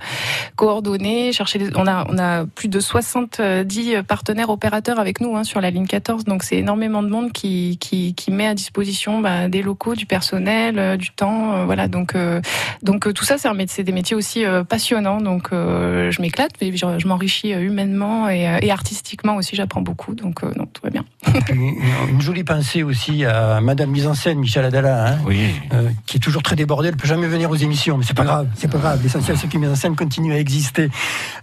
coordonner, 0.56 1.32
chercher. 1.32 1.58
Des, 1.58 1.70
on 1.76 1.86
a 1.86 2.06
on 2.08 2.18
a 2.18 2.46
plus 2.46 2.68
de 2.68 2.80
70 2.80 4.02
partenaires 4.08 4.50
opérateurs 4.50 4.98
avec 4.98 5.20
nous 5.20 5.36
hein, 5.36 5.44
sur 5.44 5.60
la 5.60 5.70
ligne 5.70 5.86
14, 5.86 6.24
donc 6.24 6.42
c'est 6.42 6.56
énormément 6.56 7.02
de 7.02 7.08
monde 7.08 7.32
qui, 7.32 7.78
met 8.30 8.46
à 8.46 8.54
disposition 8.54 9.20
bah, 9.20 9.48
des 9.48 9.62
locaux, 9.62 9.94
du 9.94 10.06
personnel, 10.06 10.96
du 10.96 11.10
temps, 11.10 11.64
voilà. 11.66 11.88
Donc 11.88 12.14
donc 12.82 13.12
tout 13.12 13.24
ça, 13.24 13.36
c'est 13.38 13.84
des 13.84 13.92
métiers 13.92 14.16
aussi 14.16 14.44
passionnants, 14.68 15.20
donc 15.20 15.48
je 15.52 16.20
m'éclate, 16.20 16.52
je, 16.60 16.98
je 16.98 17.08
m'enrichis 17.08 17.35
humainement 17.44 18.28
et, 18.28 18.70
artistiquement 18.70 19.36
aussi, 19.36 19.56
j'apprends 19.56 19.80
beaucoup, 19.80 20.14
donc 20.14 20.42
non, 20.42 20.66
tout 20.66 20.82
va 20.82 20.90
bien. 20.90 21.04
une 22.08 22.20
jolie 22.20 22.44
pensée 22.44 22.82
aussi 22.82 23.24
à 23.24 23.60
Madame 23.60 23.90
mise 23.90 24.06
en 24.06 24.14
scène, 24.14 24.38
Michel 24.38 24.64
Adala, 24.64 25.14
hein, 25.14 25.18
oui. 25.26 25.50
qui 26.06 26.16
est 26.16 26.20
toujours 26.20 26.42
très 26.42 26.56
débordée, 26.56 26.88
elle 26.88 26.96
peut 26.96 27.06
jamais 27.06 27.26
venir 27.26 27.50
aux 27.50 27.56
émissions, 27.56 27.96
mais 27.98 28.04
c'est 28.04 28.16
pas 28.16 28.24
grave, 28.24 28.48
c'est 28.54 28.70
pas 28.70 28.78
grave. 28.78 29.00
L'essentiel, 29.02 29.36
c'est 29.36 29.48
que 29.48 29.58
mise 29.58 29.70
en 29.70 29.74
scène 29.74 29.96
continue 29.96 30.32
à 30.32 30.38
exister. 30.38 30.90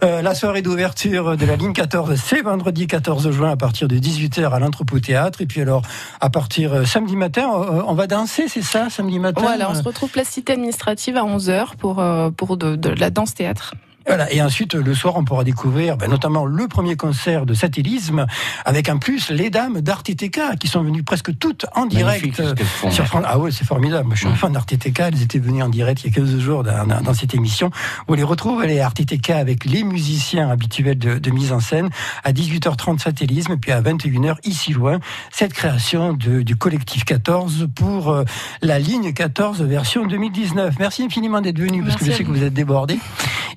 la 0.01 0.35
soirée 0.35 0.61
d'ouverture 0.61 1.37
de 1.37 1.45
la 1.45 1.55
ligne 1.55 1.73
14, 1.73 2.15
c'est 2.15 2.41
vendredi 2.41 2.87
14 2.87 3.31
juin 3.31 3.51
à 3.51 3.57
partir 3.57 3.87
de 3.87 3.97
18h 3.97 4.51
à 4.51 4.59
l'entrepôt 4.59 4.99
théâtre, 4.99 5.41
et 5.41 5.45
puis 5.45 5.61
alors 5.61 5.81
à 6.19 6.29
partir 6.29 6.87
samedi 6.87 7.15
matin, 7.15 7.47
on 7.87 7.93
va 7.93 8.07
danser, 8.07 8.47
c'est 8.47 8.61
ça, 8.61 8.89
samedi 8.89 9.19
matin? 9.19 9.41
Voilà, 9.41 9.69
on 9.69 9.75
se 9.75 9.83
retrouve 9.83 10.09
place 10.09 10.29
cité 10.29 10.53
administrative 10.53 11.17
à 11.17 11.23
11h 11.23 11.75
pour 11.77 12.03
pour 12.35 12.57
de 12.57 12.89
la 12.89 13.09
danse 13.09 13.33
théâtre. 13.33 13.73
Voilà. 14.05 14.31
Et 14.33 14.41
ensuite, 14.41 14.73
le 14.73 14.93
soir, 14.93 15.15
on 15.15 15.23
pourra 15.23 15.43
découvrir 15.43 15.97
ben, 15.97 16.09
notamment 16.09 16.45
le 16.45 16.67
premier 16.67 16.95
concert 16.95 17.45
de 17.45 17.53
Satellisme, 17.53 18.25
avec 18.65 18.89
en 18.89 18.97
plus 18.97 19.29
les 19.29 19.49
dames 19.49 19.81
d'Artétéka, 19.81 20.55
qui 20.55 20.67
sont 20.67 20.83
venues 20.83 21.03
presque 21.03 21.37
toutes 21.37 21.65
en 21.75 21.85
direct. 21.85 22.39
Euh, 22.39 22.53
sur 22.89 23.05
France. 23.07 23.23
Ah 23.25 23.39
ouais, 23.39 23.51
c'est 23.51 23.65
formidable. 23.65 24.09
Je 24.13 24.19
suis 24.19 24.27
un 24.27 24.35
fan 24.35 24.51
d'Artétéka. 24.51 25.07
Elles 25.07 25.21
étaient 25.21 25.39
venues 25.39 25.63
en 25.63 25.69
direct 25.69 26.03
il 26.03 26.07
y 26.07 26.09
a 26.11 26.21
15 26.21 26.39
jours 26.39 26.63
dans, 26.63 26.85
dans 26.85 27.13
cette 27.13 27.33
émission. 27.33 27.71
On 28.07 28.13
les 28.13 28.23
retrouve, 28.23 28.63
les 28.63 28.79
Artétéka, 28.79 29.37
avec 29.37 29.65
les 29.65 29.83
musiciens 29.83 30.49
habituels 30.49 30.97
de, 30.97 31.17
de, 31.17 31.31
mise 31.31 31.51
en 31.51 31.59
scène, 31.59 31.89
à 32.23 32.31
18h30 32.31 32.99
Satellisme, 32.99 33.57
puis 33.57 33.71
à 33.71 33.81
21h, 33.81 34.35
ici 34.43 34.73
loin, 34.73 34.99
cette 35.31 35.53
création 35.53 36.13
de, 36.13 36.41
du 36.41 36.55
collectif 36.55 37.05
14 37.05 37.67
pour 37.75 38.09
euh, 38.09 38.23
la 38.61 38.79
ligne 38.79 39.13
14 39.13 39.61
version 39.61 40.05
2019. 40.05 40.75
Merci 40.79 41.03
infiniment 41.03 41.41
d'être 41.41 41.59
venu, 41.59 41.83
parce 41.83 41.95
que 41.97 42.05
je 42.05 42.11
sais 42.11 42.23
que 42.23 42.29
vous 42.29 42.43
êtes 42.43 42.53
débordés. 42.53 42.99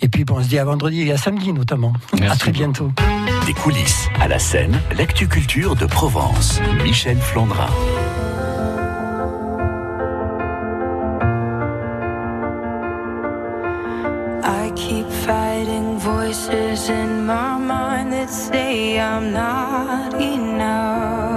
Et 0.03 0.09
puis, 0.09 0.25
bon, 0.25 0.36
on 0.37 0.43
se 0.43 0.49
dit 0.49 0.59
à 0.59 0.65
vendredi 0.65 1.09
et 1.09 1.13
à 1.13 1.17
samedi 1.17 1.53
notamment. 1.53 1.95
Merci 2.21 2.33
à 2.33 2.37
très 2.37 2.53
bientôt. 2.53 2.91
Des 3.47 3.55
coulisses 3.55 4.09
à 4.21 4.29
la 4.29 4.39
scène, 4.39 4.79
l'actu-culture 4.97 5.75
de 5.75 5.87
Provence. 5.87 6.61
Michel 6.85 7.17
Flandrin. 7.17 7.71
I 14.43 14.71
keep 14.75 15.09
fighting 15.09 15.99
voices 15.99 16.91
in 16.91 17.25
my 17.25 17.57
mind 17.59 18.13
that 18.13 18.29
say 18.29 19.01
I'm 19.01 19.33
not 19.33 20.21
enough. 20.21 21.36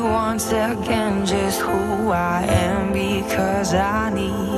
Once 0.00 0.48
again 0.48 1.24
just 1.24 1.60
who 1.60 2.10
I 2.10 2.44
am 2.44 2.92
because 2.92 3.74
I 3.74 4.10
need 4.10 4.57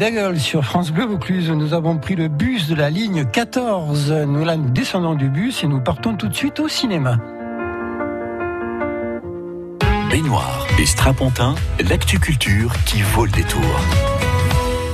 Daigle 0.00 0.40
sur 0.40 0.64
France 0.64 0.92
Bleu 0.92 1.04
Vaucluse. 1.04 1.50
Nous 1.50 1.74
avons 1.74 1.98
pris 1.98 2.16
le 2.16 2.28
bus 2.28 2.68
de 2.68 2.74
la 2.74 2.88
ligne 2.88 3.26
14. 3.26 4.10
Nous 4.26 4.44
là, 4.46 4.56
descendons 4.56 5.12
du 5.12 5.28
bus 5.28 5.62
et 5.62 5.66
nous 5.66 5.78
partons 5.78 6.16
tout 6.16 6.28
de 6.28 6.34
suite 6.34 6.58
au 6.58 6.68
cinéma. 6.68 7.18
Baignoire 10.10 10.66
et 10.78 10.86
Strapontin, 10.86 11.54
l'actu-culture 11.86 12.72
qui 12.86 13.02
vaut 13.02 13.26
le 13.26 13.30
détour. 13.32 13.60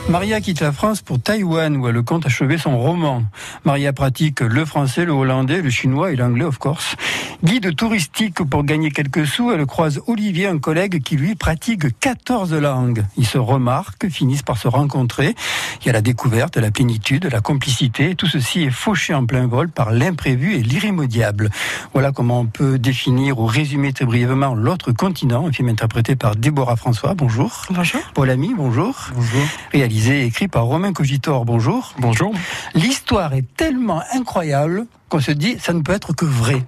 Maria 0.09 0.41
quitte 0.41 0.61
la 0.61 0.71
France 0.71 1.03
pour 1.03 1.21
Taïwan 1.21 1.77
où 1.77 1.89
elle 1.89 2.01
compte 2.03 2.27
achever 2.27 2.59
son 2.59 2.79
roman. 2.79 3.25
Maria 3.65 3.93
pratique 3.93 4.41
le 4.41 4.65
français, 4.65 5.05
le 5.05 5.11
hollandais, 5.11 5.61
le 5.61 5.69
chinois 5.69 6.13
et 6.13 6.17
l'anglais 6.17 6.45
of 6.45 6.59
course. 6.59 6.95
Guide 7.43 7.75
touristique 7.75 8.43
pour 8.45 8.63
gagner 8.63 8.93
quelques 8.93 9.27
sous, 9.27 9.51
elle 9.51 9.67
croise 9.67 10.01
Olivier, 10.07 10.47
un 10.47 10.59
collègue 10.59 11.03
qui 11.03 11.17
lui 11.17 11.35
pratique 11.35 11.99
14 11.99 12.55
langues. 12.55 13.05
Ils 13.17 13.27
se 13.27 13.37
remarquent, 13.37 14.09
finissent 14.09 14.45
par 14.45 14.59
se 14.59 14.69
rencontrer. 14.69 15.35
Il 15.83 15.89
y 15.89 15.91
a 15.91 15.93
la 15.93 16.03
découverte, 16.03 16.57
la 16.57 16.71
plénitude, 16.71 17.29
la 17.31 17.41
complicité. 17.41 18.15
Tout 18.15 18.29
ceci 18.29 18.63
est 18.63 18.71
fauché 18.71 19.13
en 19.13 19.27
plein 19.27 19.49
vol 19.49 19.69
par 19.69 19.91
l'imprévu 19.91 20.55
et 20.55 20.63
l'irrémédiable. 20.63 21.51
Voilà 21.93 22.13
comment 22.13 22.41
on 22.41 22.47
peut 22.47 22.79
définir 22.79 23.41
ou 23.41 23.47
résumer 23.47 23.93
très 23.93 24.05
brièvement 24.05 24.55
l'autre 24.55 24.93
continent, 24.93 25.49
un 25.49 25.53
film 25.53 25.69
interprété 25.69 26.15
par 26.15 26.37
Déborah 26.37 26.77
François. 26.77 27.15
Bonjour. 27.15 27.67
Bonjour. 27.71 28.01
Paul 28.15 28.31
Ami, 28.31 28.55
bonjour. 28.57 29.11
Bonjour. 29.13 29.43
Réalisé 29.73 29.96
réalisé 29.97 30.23
et 30.23 30.27
écrit 30.27 30.49
par 30.49 30.65
Romain 30.65 30.93
Cogitor. 30.93 31.45
Bonjour. 31.45 31.95
Bonjour. 31.99 32.35
L'histoire 32.75 33.33
est 33.33 33.45
tellement 33.57 34.03
incroyable 34.13 34.87
qu'on 35.09 35.21
se 35.21 35.31
dit 35.31 35.57
ça 35.59 35.73
ne 35.73 35.81
peut 35.81 35.93
être 35.93 36.13
que 36.13 36.25
vrai. 36.25 36.63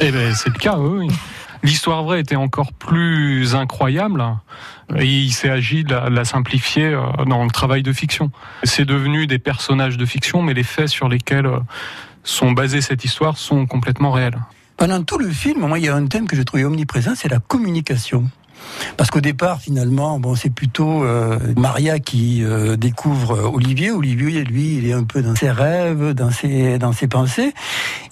Eh 0.00 0.10
bien, 0.10 0.34
c'est 0.34 0.50
le 0.50 0.58
cas, 0.58 0.78
oui. 0.78 1.08
L'histoire 1.62 2.04
vraie 2.04 2.20
était 2.20 2.36
encore 2.36 2.72
plus 2.72 3.54
incroyable 3.54 4.22
et 4.94 5.06
il 5.06 5.32
s'est 5.32 5.48
agi 5.48 5.84
de 5.84 5.94
la, 5.94 6.24
simplifier 6.24 6.86
euh, 6.86 7.00
dans 7.26 7.42
le 7.44 7.50
travail 7.50 7.82
de 7.82 7.92
fiction. 7.92 8.30
C'est 8.62 8.84
devenu 8.84 9.26
des 9.26 9.38
personnages 9.38 9.96
de 9.96 10.04
fiction, 10.04 10.42
mais 10.42 10.54
les 10.54 10.62
faits 10.62 10.88
sur 10.88 11.08
lesquels 11.08 11.46
euh, 11.46 11.58
sont 12.24 12.52
basées 12.52 12.82
cette 12.82 13.04
histoire 13.04 13.38
sont 13.38 13.66
complètement 13.66 14.12
réels. 14.12 14.38
Pendant 14.76 15.02
tout 15.02 15.18
le 15.18 15.30
film, 15.30 15.66
moi, 15.66 15.78
il 15.78 15.86
y 15.86 15.88
a 15.88 15.94
un 15.94 16.06
thème 16.06 16.26
que 16.26 16.36
j'ai 16.36 16.44
trouvé 16.44 16.64
omniprésent, 16.64 17.14
c'est 17.16 17.30
la 17.30 17.38
communication. 17.38 18.28
Parce 18.96 19.10
qu'au 19.10 19.20
départ, 19.20 19.60
finalement, 19.60 20.18
bon, 20.18 20.34
c'est 20.34 20.50
plutôt 20.50 21.04
euh, 21.04 21.38
Maria 21.56 21.98
qui 21.98 22.42
euh, 22.44 22.76
découvre 22.76 23.32
euh, 23.32 23.50
Olivier. 23.52 23.90
Olivier, 23.90 24.44
lui, 24.44 24.76
il 24.76 24.86
est 24.88 24.92
un 24.92 25.04
peu 25.04 25.22
dans 25.22 25.34
ses 25.34 25.50
rêves, 25.50 26.12
dans 26.12 26.30
ses, 26.30 26.78
dans 26.78 26.92
ses 26.92 27.08
pensées. 27.08 27.52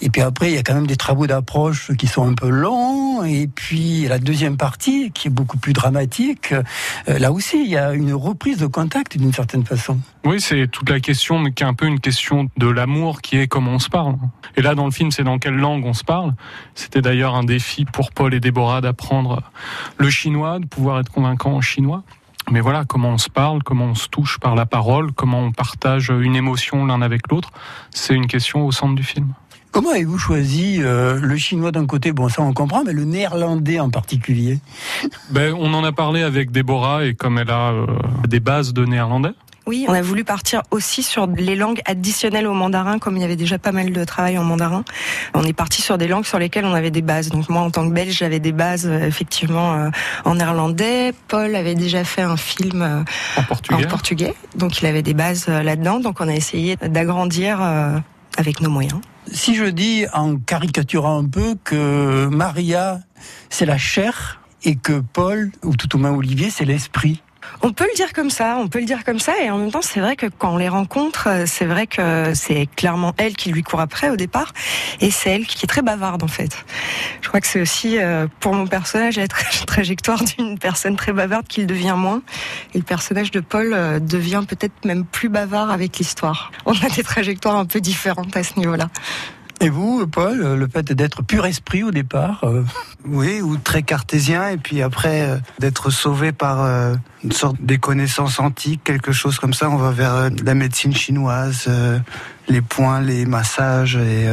Et 0.01 0.09
puis 0.09 0.21
après, 0.21 0.51
il 0.51 0.55
y 0.55 0.57
a 0.57 0.63
quand 0.63 0.75
même 0.75 0.87
des 0.87 0.97
travaux 0.97 1.27
d'approche 1.27 1.91
qui 1.97 2.07
sont 2.07 2.27
un 2.27 2.33
peu 2.33 2.49
longs. 2.49 3.23
Et 3.23 3.47
puis 3.47 4.07
la 4.07 4.19
deuxième 4.19 4.57
partie, 4.57 5.11
qui 5.11 5.27
est 5.27 5.31
beaucoup 5.31 5.57
plus 5.57 5.73
dramatique, 5.73 6.53
là 7.07 7.31
aussi, 7.31 7.63
il 7.63 7.69
y 7.69 7.77
a 7.77 7.93
une 7.93 8.13
reprise 8.13 8.57
de 8.57 8.67
contact 8.67 9.17
d'une 9.17 9.33
certaine 9.33 9.65
façon. 9.65 9.99
Oui, 10.25 10.41
c'est 10.41 10.67
toute 10.67 10.89
la 10.89 10.99
question, 10.99 11.43
qui 11.45 11.63
est 11.63 11.67
un 11.67 11.73
peu 11.73 11.85
une 11.85 11.99
question 11.99 12.49
de 12.57 12.67
l'amour, 12.67 13.21
qui 13.21 13.37
est 13.37 13.47
comment 13.47 13.71
on 13.71 13.79
se 13.79 13.89
parle. 13.89 14.15
Et 14.57 14.61
là, 14.61 14.75
dans 14.75 14.85
le 14.85 14.91
film, 14.91 15.11
c'est 15.11 15.23
dans 15.23 15.37
quelle 15.37 15.55
langue 15.55 15.85
on 15.85 15.93
se 15.93 16.03
parle. 16.03 16.33
C'était 16.73 17.01
d'ailleurs 17.01 17.35
un 17.35 17.43
défi 17.43 17.85
pour 17.85 18.11
Paul 18.11 18.33
et 18.33 18.39
Déborah 18.39 18.81
d'apprendre 18.81 19.43
le 19.97 20.09
chinois, 20.09 20.44
de 20.59 20.65
pouvoir 20.65 20.99
être 20.99 21.11
convaincant 21.11 21.53
en 21.53 21.61
chinois. 21.61 22.03
Mais 22.51 22.61
voilà, 22.61 22.85
comment 22.85 23.09
on 23.09 23.17
se 23.17 23.29
parle, 23.29 23.63
comment 23.63 23.85
on 23.85 23.95
se 23.95 24.07
touche 24.07 24.37
par 24.39 24.55
la 24.55 24.65
parole, 24.65 25.11
comment 25.13 25.39
on 25.39 25.51
partage 25.51 26.09
une 26.09 26.35
émotion 26.35 26.85
l'un 26.85 27.01
avec 27.01 27.29
l'autre, 27.31 27.49
c'est 27.89 28.13
une 28.13 28.27
question 28.27 28.65
au 28.65 28.71
centre 28.71 28.95
du 28.95 29.03
film. 29.03 29.33
Comment 29.71 29.89
avez-vous 29.89 30.17
choisi 30.17 30.77
euh, 30.79 31.19
le 31.19 31.35
chinois 31.35 31.73
d'un 31.73 31.85
côté? 31.85 32.13
Bon, 32.13 32.29
ça 32.29 32.41
on 32.41 32.53
comprend, 32.53 32.85
mais 32.85 32.93
le 32.93 33.03
néerlandais 33.03 33.79
en 33.79 33.89
particulier? 33.89 34.59
Ben, 35.31 35.53
On 35.59 35.73
en 35.73 35.83
a 35.83 35.91
parlé 35.91 36.21
avec 36.21 36.51
Déborah 36.51 37.03
et 37.05 37.13
comme 37.13 37.37
elle 37.39 37.51
a 37.51 37.71
euh, 37.71 37.85
des 38.25 38.39
bases 38.39 38.73
de 38.73 38.85
néerlandais, 38.85 39.33
oui, 39.67 39.85
on 39.87 39.93
a 39.93 40.01
voulu 40.01 40.23
partir 40.23 40.61
aussi 40.69 41.01
sur 41.01 41.27
les 41.27 41.55
langues 41.55 41.81
additionnelles 41.85 42.45
au 42.45 42.53
mandarin, 42.53 42.99
comme 42.99 43.17
il 43.17 43.21
y 43.21 43.23
avait 43.23 43.35
déjà 43.35 43.57
pas 43.57 43.71
mal 43.71 43.91
de 43.91 44.03
travail 44.03 44.37
en 44.37 44.43
mandarin. 44.43 44.83
On 45.33 45.43
est 45.43 45.53
parti 45.53 45.81
sur 45.81 45.97
des 45.97 46.07
langues 46.07 46.25
sur 46.25 46.37
lesquelles 46.37 46.65
on 46.65 46.73
avait 46.73 46.91
des 46.91 47.01
bases. 47.01 47.29
Donc 47.29 47.49
moi, 47.49 47.61
en 47.61 47.71
tant 47.71 47.87
que 47.87 47.93
Belge, 47.93 48.15
j'avais 48.15 48.39
des 48.39 48.51
bases 48.51 48.85
euh, 48.85 49.07
effectivement 49.07 49.73
euh, 49.73 49.89
en 50.23 50.35
néerlandais. 50.35 51.13
Paul 51.27 51.55
avait 51.55 51.73
déjà 51.73 52.03
fait 52.03 52.21
un 52.21 52.37
film 52.37 52.81
euh, 52.81 53.03
en 53.37 53.43
portugais. 53.43 53.85
en 53.85 53.87
portugais, 53.87 54.33
donc 54.55 54.81
il 54.81 54.85
avait 54.85 55.01
des 55.03 55.15
bases 55.15 55.47
là-dedans. 55.47 55.99
Donc 55.99 56.21
on 56.21 56.27
a 56.27 56.33
essayé 56.33 56.75
d'agrandir 56.75 57.59
avec 58.37 58.61
nos 58.61 58.69
moyens. 58.69 59.01
Si 59.31 59.55
je 59.55 59.65
dis 59.65 60.05
en 60.13 60.37
caricaturant 60.37 61.19
un 61.19 61.27
peu 61.27 61.55
que 61.63 62.27
Maria, 62.27 62.99
c'est 63.49 63.65
la 63.65 63.77
chair 63.77 64.39
et 64.63 64.75
que 64.75 65.01
Paul, 65.13 65.51
ou 65.63 65.75
tout 65.75 65.95
au 65.95 65.99
moins 65.99 66.11
Olivier, 66.11 66.49
c'est 66.49 66.65
l'esprit. 66.65 67.21
On 67.61 67.71
peut 67.71 67.85
le 67.89 67.95
dire 67.95 68.13
comme 68.13 68.29
ça, 68.29 68.57
on 68.59 68.67
peut 68.67 68.79
le 68.79 68.85
dire 68.85 69.03
comme 69.03 69.19
ça, 69.19 69.33
et 69.41 69.49
en 69.49 69.57
même 69.57 69.71
temps, 69.71 69.81
c'est 69.81 69.99
vrai 69.99 70.15
que 70.15 70.27
quand 70.27 70.53
on 70.53 70.57
les 70.57 70.69
rencontre, 70.69 71.29
c'est 71.45 71.65
vrai 71.65 71.87
que 71.87 72.33
c'est 72.33 72.67
clairement 72.75 73.13
elle 73.17 73.35
qui 73.35 73.51
lui 73.51 73.63
court 73.63 73.79
après 73.79 74.09
au 74.09 74.15
départ, 74.15 74.53
et 75.01 75.11
c'est 75.11 75.31
elle 75.31 75.45
qui 75.45 75.65
est 75.65 75.67
très 75.67 75.81
bavarde 75.81 76.23
en 76.23 76.27
fait. 76.27 76.65
Je 77.21 77.27
crois 77.27 77.41
que 77.41 77.47
c'est 77.47 77.61
aussi 77.61 77.97
euh, 77.97 78.27
pour 78.39 78.53
mon 78.53 78.67
personnage 78.67 79.17
la 79.17 79.27
trajectoire 79.67 80.23
d'une 80.23 80.59
personne 80.59 80.95
très 80.95 81.13
bavarde 81.13 81.47
qu'il 81.47 81.65
devient 81.65 81.95
moins, 81.97 82.21
et 82.73 82.77
le 82.77 82.83
personnage 82.83 83.31
de 83.31 83.39
Paul 83.39 83.73
euh, 83.73 83.99
devient 83.99 84.43
peut-être 84.47 84.85
même 84.85 85.05
plus 85.05 85.29
bavard 85.29 85.71
avec 85.71 85.97
l'histoire. 85.97 86.51
On 86.65 86.73
a 86.73 86.89
des 86.95 87.03
trajectoires 87.03 87.57
un 87.57 87.65
peu 87.65 87.79
différentes 87.79 88.35
à 88.37 88.43
ce 88.43 88.59
niveau-là. 88.59 88.89
Et 89.61 89.69
vous, 89.69 90.05
Paul, 90.05 90.37
le 90.55 90.67
fait 90.67 90.91
d'être 90.91 91.23
pur 91.23 91.45
esprit 91.45 91.83
au 91.83 91.91
départ 91.91 92.43
euh, 92.43 92.63
Oui, 93.05 93.41
ou 93.41 93.57
très 93.57 93.83
cartésien, 93.83 94.49
et 94.49 94.57
puis 94.57 94.81
après 94.81 95.21
euh, 95.21 95.37
d'être 95.59 95.89
sauvé 95.89 96.33
par 96.33 96.61
euh, 96.61 96.95
une 97.23 97.31
sorte 97.31 97.55
des 97.61 97.77
connaissances 97.77 98.39
antiques, 98.39 98.83
quelque 98.83 99.13
chose 99.13 99.39
comme 99.39 99.53
ça. 99.53 99.69
On 99.69 99.77
va 99.77 99.91
vers 99.91 100.29
la 100.43 100.53
médecine 100.55 100.93
chinoise, 100.93 101.69
les 102.49 102.61
points, 102.61 103.01
les 103.01 103.25
massages, 103.25 103.95
et 103.95 104.27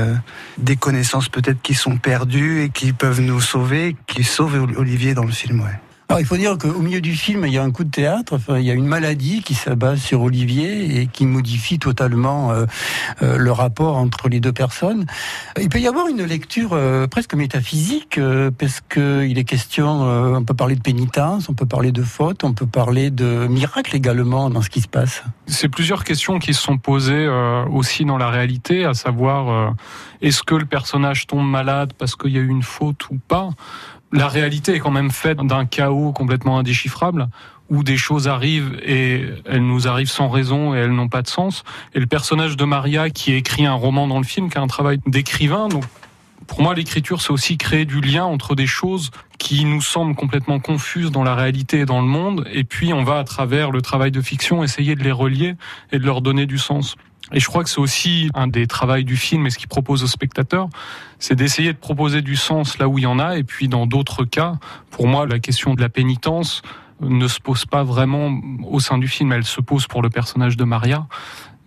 des 0.59 0.77
connaissances 0.77 1.29
peut-être 1.29 1.63
qui 1.63 1.75
sont 1.75 1.97
perdues 1.97 2.65
et 2.65 2.69
qui 2.69 2.93
peuvent 2.93 3.21
nous 3.21 3.41
sauver, 3.41 3.97
qui 4.07 4.25
sauvent 4.25 4.67
Olivier 4.77 5.15
dans 5.15 5.25
le 5.25 5.33
film. 5.33 5.61
Ouais. 5.61 5.81
Alors, 6.13 6.21
il 6.21 6.27
faut 6.27 6.37
dire 6.37 6.59
qu'au 6.59 6.81
milieu 6.81 7.01
du 7.01 7.15
film, 7.15 7.47
il 7.47 7.55
y 7.55 7.57
a 7.57 7.63
un 7.63 7.71
coup 7.71 7.85
de 7.85 7.91
théâtre, 7.91 8.39
il 8.51 8.61
y 8.65 8.71
a 8.71 8.75
une 8.75 8.87
maladie 8.87 9.41
qui 9.41 9.55
s'abat 9.55 9.97
sur 9.97 10.21
Olivier 10.21 11.01
et 11.01 11.07
qui 11.07 11.25
modifie 11.25 11.79
totalement 11.79 12.53
euh, 12.53 12.67
euh, 13.23 13.39
le 13.39 13.51
rapport 13.51 13.97
entre 13.97 14.29
les 14.29 14.39
deux 14.39 14.53
personnes. 14.53 15.07
Il 15.59 15.71
peut 15.71 15.81
y 15.81 15.89
avoir 15.89 16.09
une 16.09 16.23
lecture 16.23 16.73
euh, 16.75 17.07
presque 17.07 17.33
métaphysique, 17.33 18.21
parce 18.59 18.83
qu'il 18.83 19.39
est 19.39 19.45
question, 19.45 20.03
on 20.03 20.45
peut 20.45 20.53
parler 20.53 20.75
de 20.75 20.83
pénitence, 20.83 21.49
on 21.49 21.55
peut 21.55 21.65
parler 21.65 21.93
de 21.93 22.03
faute, 22.03 22.45
on 22.45 22.53
peut 22.53 22.67
parler 22.67 23.11
de 23.11 23.47
miracle 23.47 23.97
également 23.97 24.51
dans 24.51 24.61
ce 24.61 24.69
qui 24.69 24.83
se 24.83 24.89
passe. 24.89 25.25
C'est 25.47 25.71
plusieurs 25.71 26.05
questions 26.05 26.39
qui 26.39 26.53
se 26.53 26.61
sont 26.61 26.77
posées 26.77 27.27
aussi 27.71 28.05
dans 28.05 28.19
la 28.19 28.29
réalité, 28.29 28.85
à 28.85 28.93
savoir 28.93 29.75
est-ce 30.21 30.43
que 30.43 30.55
le 30.55 30.67
personnage 30.67 31.27
tombe 31.27 31.49
malade 31.49 31.95
parce 31.97 32.17
qu'il 32.17 32.33
y 32.33 32.39
a 32.39 32.43
eu 32.43 32.49
une 32.49 32.63
faute 32.63 33.09
ou 33.11 33.17
pas? 33.17 33.49
La 34.13 34.29
réalité 34.29 34.75
est 34.75 34.79
quand 34.79 34.91
même 34.91 35.11
faite 35.11 35.39
d'un 35.39 35.65
chaos 35.67 36.13
complètement 36.13 36.59
indéchiffrable 36.59 37.29
où 37.71 37.83
des 37.83 37.97
choses 37.97 38.29
arrivent 38.29 38.79
et 38.85 39.25
elles 39.47 39.67
nous 39.67 39.89
arrivent 39.89 40.11
sans 40.11 40.29
raison 40.29 40.75
et 40.75 40.79
elles 40.79 40.93
n'ont 40.93 41.09
pas 41.09 41.23
de 41.23 41.29
sens. 41.29 41.65
Et 41.95 42.01
le 42.01 42.07
personnage 42.07 42.57
de 42.57 42.65
Maria 42.65 43.09
qui 43.09 43.33
écrit 43.33 43.65
un 43.65 43.73
roman 43.73 44.07
dans 44.07 44.19
le 44.19 44.25
film, 44.25 44.51
qui 44.51 44.59
a 44.59 44.61
un 44.61 44.67
travail 44.67 45.01
d'écrivain, 45.07 45.69
donc 45.69 45.85
pour 46.47 46.61
moi, 46.61 46.75
l'écriture, 46.75 47.23
c'est 47.23 47.31
aussi 47.31 47.57
créer 47.57 47.85
du 47.85 48.01
lien 48.01 48.25
entre 48.25 48.55
des 48.55 48.67
choses 48.67 49.11
qui 49.39 49.65
nous 49.65 49.81
semblent 49.81 50.15
complètement 50.15 50.61
confuses 50.61 51.11
dans 51.11 51.23
la 51.23 51.35
réalité 51.35 51.81
et 51.81 51.85
dans 51.87 52.01
le 52.01 52.07
monde, 52.07 52.47
et 52.53 52.65
puis 52.65 52.93
on 52.93 53.05
va, 53.05 53.19
à 53.19 53.25
travers 53.25 53.71
le 53.71 53.81
travail 53.81 54.11
de 54.11 54.21
fiction, 54.21 54.63
essayer 54.63 54.95
de 54.95 55.03
les 55.03 55.13
relier 55.13 55.55
et 55.93 55.99
de 55.99 56.05
leur 56.05 56.21
donner 56.21 56.47
du 56.47 56.59
sens. 56.59 56.97
Et 57.33 57.41
je 57.41 57.47
crois 57.47 57.65
que 57.65 57.71
c'est 57.71 57.81
aussi 57.81 58.31
un 58.35 58.47
des 58.47 58.67
travaux 58.67 59.01
du 59.03 59.17
film 59.17 59.47
et 59.47 59.51
ce 59.51 59.59
qu'il 59.59 59.69
propose 59.69 60.03
aux 60.03 60.09
spectateurs, 60.09 60.69
c'est 61.19 61.35
d'essayer 61.35 61.73
de 61.73 61.79
proposer 61.79 62.21
du 62.21 62.37
sens 62.37 62.79
là 62.79 62.89
où 62.89 62.99
il 62.99 63.05
y 63.05 63.07
en 63.07 63.19
a. 63.19 63.37
Et 63.37 63.45
puis 63.45 63.69
dans 63.69 63.87
d'autres 63.87 64.25
cas, 64.25 64.55
pour 64.91 65.07
moi, 65.07 65.27
la 65.27 65.39
question 65.39 65.75
de 65.75 65.81
la 65.81 65.89
pénitence 65.89 66.63
ne 67.01 67.27
se 67.27 67.41
pose 67.41 67.65
pas 67.67 67.83
vraiment 67.83 68.33
au 68.65 68.81
sein 68.81 68.99
du 68.99 69.09
film. 69.09 69.33
Elle 69.33 69.45
se 69.45 69.61
pose 69.61 69.87
pour 69.87 70.03
le 70.03 70.11
personnage 70.11 70.57
de 70.57 70.65
Maria, 70.65 71.07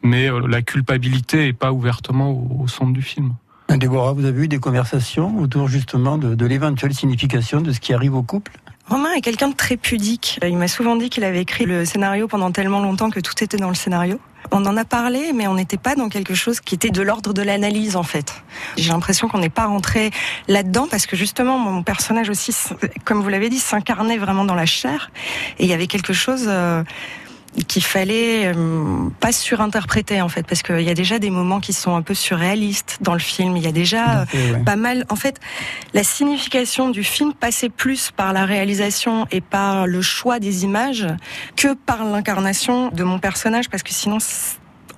mais 0.01 0.29
euh, 0.29 0.47
la 0.47 0.61
culpabilité 0.61 1.47
est 1.47 1.53
pas 1.53 1.71
ouvertement 1.71 2.31
au, 2.31 2.67
centre 2.67 2.93
du 2.93 3.01
film. 3.01 3.33
Déborah, 3.69 4.13
vous 4.13 4.25
avez 4.25 4.43
eu 4.43 4.47
des 4.47 4.59
conversations 4.59 5.39
autour 5.39 5.67
justement 5.67 6.17
de, 6.17 6.35
de 6.35 6.45
l'éventuelle 6.45 6.93
signification 6.93 7.61
de 7.61 7.71
ce 7.71 7.79
qui 7.79 7.93
arrive 7.93 8.15
au 8.15 8.23
couple? 8.23 8.51
Romain 8.87 9.13
est 9.13 9.21
quelqu'un 9.21 9.49
de 9.49 9.55
très 9.55 9.77
pudique. 9.77 10.39
Il 10.45 10.57
m'a 10.57 10.67
souvent 10.67 10.95
dit 10.95 11.09
qu'il 11.09 11.23
avait 11.23 11.41
écrit 11.41 11.65
le 11.65 11.85
scénario 11.85 12.27
pendant 12.27 12.51
tellement 12.51 12.81
longtemps 12.81 13.09
que 13.09 13.19
tout 13.19 13.33
était 13.43 13.57
dans 13.57 13.69
le 13.69 13.75
scénario. 13.75 14.19
On 14.51 14.63
en 14.65 14.77
a 14.77 14.85
parlé, 14.85 15.33
mais 15.33 15.47
on 15.47 15.55
n'était 15.55 15.77
pas 15.77 15.95
dans 15.95 16.07
quelque 16.07 16.35
chose 16.35 16.59
qui 16.59 16.75
était 16.75 16.91
de 16.91 17.01
l'ordre 17.01 17.33
de 17.33 17.41
l'analyse 17.41 17.95
en 17.95 18.03
fait. 18.03 18.43
J'ai 18.77 18.91
l'impression 18.91 19.27
qu'on 19.27 19.39
n'est 19.39 19.49
pas 19.49 19.65
rentré 19.65 20.11
là-dedans 20.47 20.87
parce 20.89 21.07
que 21.07 21.15
justement 21.15 21.57
mon 21.57 21.81
personnage 21.81 22.29
aussi, 22.29 22.55
comme 23.05 23.23
vous 23.23 23.29
l'avez 23.29 23.49
dit, 23.49 23.57
s'incarnait 23.57 24.17
vraiment 24.17 24.45
dans 24.45 24.53
la 24.53 24.67
chair 24.67 25.09
et 25.57 25.63
il 25.63 25.69
y 25.69 25.73
avait 25.73 25.87
quelque 25.87 26.13
chose. 26.13 26.45
Euh, 26.47 26.83
qu'il 27.63 27.83
fallait 27.83 28.53
euh, 28.53 29.09
pas 29.19 29.31
surinterpréter 29.31 30.21
en 30.21 30.29
fait 30.29 30.45
parce 30.45 30.61
qu'il 30.61 30.81
y 30.81 30.89
a 30.89 30.93
déjà 30.93 31.19
des 31.19 31.29
moments 31.29 31.59
qui 31.59 31.73
sont 31.73 31.95
un 31.95 32.01
peu 32.01 32.13
surréalistes 32.13 32.97
dans 33.01 33.13
le 33.13 33.19
film. 33.19 33.55
Il 33.57 33.63
y 33.63 33.67
a 33.67 33.71
déjà 33.71 34.21
euh, 34.21 34.63
pas 34.65 34.75
mal 34.75 35.05
en 35.09 35.15
fait 35.15 35.39
la 35.93 36.03
signification 36.03 36.89
du 36.89 37.03
film 37.03 37.33
passait 37.33 37.69
plus 37.69 38.11
par 38.11 38.33
la 38.33 38.45
réalisation 38.45 39.27
et 39.31 39.41
par 39.41 39.87
le 39.87 40.01
choix 40.01 40.39
des 40.39 40.63
images 40.63 41.07
que 41.55 41.73
par 41.73 42.05
l'incarnation 42.05 42.89
de 42.89 43.03
mon 43.03 43.19
personnage 43.19 43.69
parce 43.69 43.83
que 43.83 43.93
sinon 43.93 44.19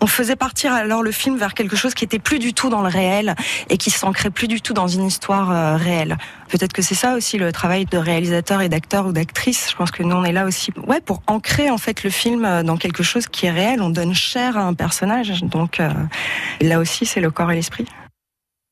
on 0.01 0.07
faisait 0.07 0.36
partir 0.36 0.73
alors 0.73 1.03
le 1.03 1.12
film 1.12 1.38
vers 1.38 1.53
quelque 1.53 1.75
chose 1.75 1.93
qui 1.93 2.03
était 2.03 2.19
plus 2.19 2.39
du 2.39 2.53
tout 2.53 2.69
dans 2.69 2.81
le 2.81 2.88
réel 2.88 3.36
et 3.69 3.77
qui 3.77 3.89
s'ancrait 3.89 4.29
plus 4.29 4.47
du 4.47 4.62
tout 4.62 4.73
dans 4.73 4.88
une 4.88 5.05
histoire 5.05 5.51
euh, 5.51 5.75
réelle. 5.75 6.17
Peut-être 6.49 6.73
que 6.73 6.81
c'est 6.81 6.95
ça 6.95 7.15
aussi 7.15 7.38
le 7.38 7.51
travail 7.51 7.86
de 7.86 7.97
réalisateur 7.97 8.62
et 8.62 8.69
d'acteur 8.69 9.07
ou 9.07 9.12
d'actrice. 9.12 9.69
Je 9.71 9.75
pense 9.75 9.91
que 9.91 10.03
nous 10.03 10.15
on 10.15 10.23
est 10.23 10.31
là 10.31 10.45
aussi, 10.45 10.71
ouais, 10.88 11.01
pour 11.01 11.21
ancrer 11.27 11.69
en 11.69 11.77
fait 11.77 12.03
le 12.03 12.10
film 12.10 12.45
euh, 12.45 12.63
dans 12.63 12.77
quelque 12.77 13.03
chose 13.03 13.27
qui 13.27 13.45
est 13.45 13.51
réel. 13.51 13.81
On 13.81 13.89
donne 13.89 14.13
chair 14.13 14.57
à 14.57 14.62
un 14.62 14.73
personnage, 14.73 15.41
donc 15.43 15.79
euh, 15.79 15.89
là 16.62 16.79
aussi 16.79 17.05
c'est 17.05 17.21
le 17.21 17.31
corps 17.31 17.51
et 17.51 17.55
l'esprit. 17.55 17.86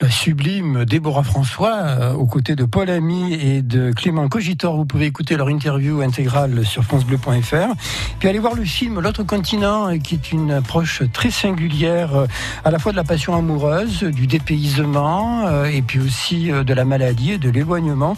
La 0.02 0.10
sublime 0.10 0.84
Déborah 0.84 1.24
François, 1.24 1.74
euh, 1.74 2.14
aux 2.16 2.26
côtés 2.26 2.58
de 2.58 2.66
Paul 2.66 2.90
Ami 2.90 3.34
et 3.34 3.62
de 3.62 3.94
Clément 3.94 4.28
Cogitor. 4.28 4.76
Vous 4.76 4.84
pouvez 4.84 5.06
écouter 5.06 5.38
leur 5.38 5.50
interview 5.50 6.02
intégrale 6.02 6.66
sur 6.66 6.84
francebleu.fr. 6.84 7.74
Puis 8.20 8.28
aller 8.28 8.40
voir 8.40 8.56
le 8.56 8.66
film 8.66 9.00
L'autre 9.00 9.24
continent, 9.24 9.88
euh, 9.88 9.98
qui 9.98 10.16
est 10.16 10.34
une 10.34 10.52
approche 10.52 11.02
très 11.14 11.32
singulière, 11.32 12.14
euh, 12.14 12.28
à 12.66 12.72
la 12.72 12.80
fois 12.80 12.92
de 12.92 12.98
la 12.98 13.06
passion 13.06 13.38
amoureuse, 13.38 14.04
du 14.04 14.28
dépaysement, 14.28 15.64
et 15.64 15.82
puis 15.82 16.02
aussi 16.02 16.52
de 16.52 16.74
la 16.74 16.84
maladie 16.84 17.32
et 17.34 17.38
de 17.38 17.50
l'éloignement. 17.50 18.18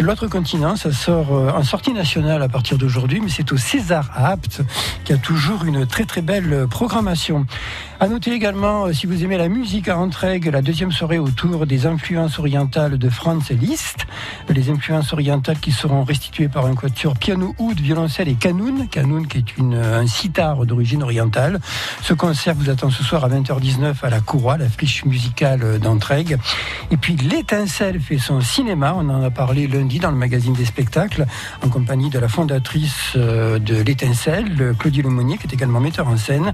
L'autre 0.00 0.28
continent, 0.28 0.76
ça 0.76 0.92
sort 0.92 1.32
en 1.32 1.62
sortie 1.62 1.92
nationale 1.92 2.40
à 2.42 2.48
partir 2.48 2.78
d'aujourd'hui, 2.78 3.20
mais 3.20 3.28
c'est 3.28 3.52
au 3.52 3.58
César 3.58 4.10
Apt, 4.14 4.62
qui 5.04 5.12
a 5.12 5.18
toujours 5.18 5.64
une 5.66 5.86
très 5.86 6.04
très 6.04 6.22
belle 6.22 6.66
programmation. 6.70 7.44
À 8.00 8.06
noter 8.06 8.30
également, 8.30 8.92
si 8.92 9.06
vous 9.08 9.24
aimez 9.24 9.36
la 9.36 9.48
musique 9.48 9.88
à 9.88 9.98
Entraigue, 9.98 10.48
la 10.52 10.62
deuxième 10.62 10.92
soirée 10.92 11.18
autour 11.18 11.66
des 11.66 11.84
influences 11.84 12.38
orientales 12.38 12.96
de 12.96 13.08
Franz 13.10 13.52
Liszt, 13.52 14.06
les 14.48 14.70
influences 14.70 15.12
orientales 15.12 15.58
qui 15.58 15.72
seront 15.72 16.04
restituées 16.04 16.46
par 16.46 16.66
un 16.66 16.76
quatuor 16.76 17.16
piano, 17.16 17.56
oud, 17.58 17.80
violoncelle 17.80 18.28
et 18.28 18.34
canoun, 18.34 18.86
canoun 18.88 19.26
qui 19.26 19.38
est 19.38 19.56
une, 19.56 19.74
un 19.74 20.06
sitar 20.06 20.64
d'origine 20.64 21.02
orientale. 21.02 21.58
Ce 22.00 22.14
concert 22.14 22.54
vous 22.54 22.70
attend 22.70 22.88
ce 22.88 23.02
soir 23.02 23.24
à 23.24 23.28
20h19 23.28 23.94
à 24.04 24.10
la 24.10 24.20
Courroie, 24.20 24.58
la 24.58 24.68
fiche 24.68 25.04
musicale 25.04 25.80
d'Entraigue. 25.80 26.38
Et 26.92 26.96
puis 26.96 27.16
l'étincelle 27.16 28.00
fait 28.00 28.18
son 28.18 28.40
cinéma, 28.40 28.94
on 28.96 29.08
en 29.08 29.24
a 29.24 29.30
parlé 29.32 29.66
lundi 29.66 29.98
dans 29.98 30.12
le 30.12 30.16
magazine 30.16 30.52
des 30.52 30.66
spectacles, 30.66 31.26
en 31.64 31.68
compagnie 31.68 32.10
de 32.10 32.20
la 32.20 32.28
fondatrice 32.28 33.14
euh, 33.16 33.58
de 33.58 33.74
l'étincelle, 33.74 34.76
Claudie 34.78 35.02
Lemonnier, 35.02 35.36
qui 35.36 35.48
est 35.48 35.52
également 35.52 35.80
metteur 35.80 36.06
en 36.06 36.16
scène. 36.16 36.52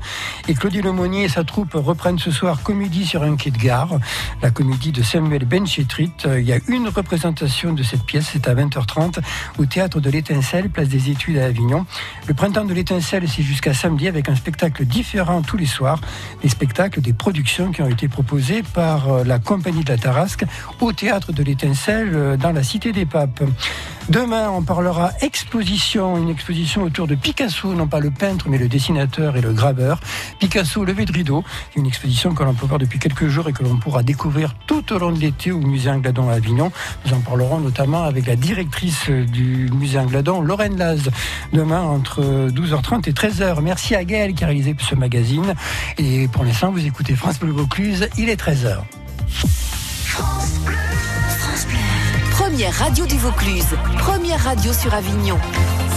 Et 0.49 0.55
Claudie 0.55 0.81
Lemonnier 0.81 1.29
sa 1.35 1.43
troupe 1.43 1.73
reprennent 1.75 2.21
ce 2.21 2.31
soir 2.31 2.63
Comédie 2.63 3.05
sur 3.05 3.25
un 3.25 3.35
quai 3.35 3.51
de 3.51 3.59
gare. 3.59 3.99
La 4.41 4.53
comédie 4.53 4.93
de 4.93 5.03
Samuel 5.03 5.45
Benchetrit. 5.45 6.13
Il 6.25 6.45
y 6.45 6.53
a 6.53 6.59
une 6.69 6.87
représentation 6.87 7.73
de 7.73 7.83
cette 7.83 8.05
pièce, 8.05 8.31
c'est 8.33 8.47
à 8.47 8.55
20h30 8.55 9.19
au 9.59 9.67
théâtre 9.67 9.99
de 9.99 10.11
l'Étincelle, 10.11 10.71
place 10.71 10.87
des 10.87 11.11
études 11.11 11.39
à 11.39 11.47
Avignon. 11.47 11.87
Le 12.29 12.35
printemps 12.35 12.65
de 12.65 12.73
l'Étincelle, 12.73 13.29
c'est 13.29 13.43
jusqu'à 13.43 13.75
samedi 13.75 14.07
avec 14.07 14.29
un 14.29 14.37
spectacle 14.37 14.85
différent 14.85 15.43
tous 15.43 15.57
les 15.57 15.67
soirs. 15.67 16.01
Les 16.45 16.49
spectacles 16.49 17.01
des 17.01 17.13
productions 17.13 17.73
qui 17.73 17.83
ont 17.83 17.89
été 17.89 18.07
proposés 18.07 18.63
par 18.63 19.09
euh, 19.09 19.25
la 19.25 19.41
compagnie 19.41 19.83
de 19.83 19.91
la 19.91 19.99
Tarasque 19.99 20.45
au 20.81 20.93
théâtre 20.93 21.33
de 21.33 21.43
l'Étincelle 21.43 22.13
euh, 22.15 22.37
dans 22.37 22.53
la 22.53 22.63
Cité 22.63 22.93
des 22.93 23.07
Papes. 23.07 23.43
Demain, 24.11 24.51
on 24.51 24.63
parlera 24.63 25.13
exposition, 25.23 26.19
une 26.19 26.29
exposition 26.29 26.83
autour 26.83 27.07
de 27.07 27.15
Picasso, 27.15 27.73
non 27.73 27.89
pas 27.89 28.01
le 28.01 28.11
peintre, 28.11 28.51
mais 28.51 28.59
le 28.59 28.69
dessinateur 28.69 29.37
et 29.37 29.41
le 29.41 29.55
graveur. 29.55 29.99
Picasso, 30.39 30.85
levé 30.85 31.07
de 31.07 31.13
une 31.77 31.87
exposition 31.87 32.35
que 32.35 32.43
l'on 32.43 32.55
peut 32.55 32.67
voir 32.67 32.79
depuis 32.79 32.99
quelques 32.99 33.29
jours 33.29 33.49
et 33.49 33.53
que 33.53 33.63
l'on 33.63 33.77
pourra 33.77 34.03
découvrir 34.03 34.55
tout 34.67 34.93
au 34.93 34.99
long 34.99 35.13
de 35.13 35.19
l'été 35.19 35.53
au 35.53 35.59
musée 35.59 35.91
Angladon 35.91 36.29
à 36.29 36.35
Avignon. 36.35 36.71
Nous 37.05 37.13
en 37.13 37.21
parlerons 37.21 37.61
notamment 37.61 38.05
avec 38.05 38.27
la 38.27 38.37
directrice 38.37 39.09
du 39.09 39.71
musée 39.73 39.99
Angladon, 39.99 40.41
Lorraine 40.41 40.77
Laz, 40.77 41.11
demain 41.53 41.83
entre 41.83 42.23
12h30 42.51 43.09
et 43.09 43.13
13h. 43.13 43.61
Merci 43.63 43.95
à 43.95 44.05
Gaël 44.05 44.35
qui 44.35 44.45
a 44.45 44.49
réalisé 44.49 44.75
ce 44.79 44.95
magazine. 44.95 45.55
Et 45.99 46.29
pour 46.29 46.45
l'instant, 46.45 46.71
vous 46.71 46.85
écoutez 46.85 47.15
France 47.15 47.39
Bleu 47.39 47.53
Vaucluse, 47.53 48.09
il 48.19 48.29
est 48.29 48.41
13h. 48.41 48.79
Première 52.33 52.75
radio 52.75 53.07
du 53.07 53.17
Vaucluse, 53.17 53.77
première 53.99 54.43
radio 54.43 54.73
sur 54.73 54.93
Avignon. 54.95 55.39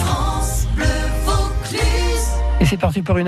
France 0.06 0.68
Bleu 0.76 0.86
Vaucluse. 1.26 1.82
Et 2.60 2.66
c'est 2.66 2.78
parti 2.78 3.02
pour 3.02 3.18
une 3.18 3.22
heure. 3.22 3.26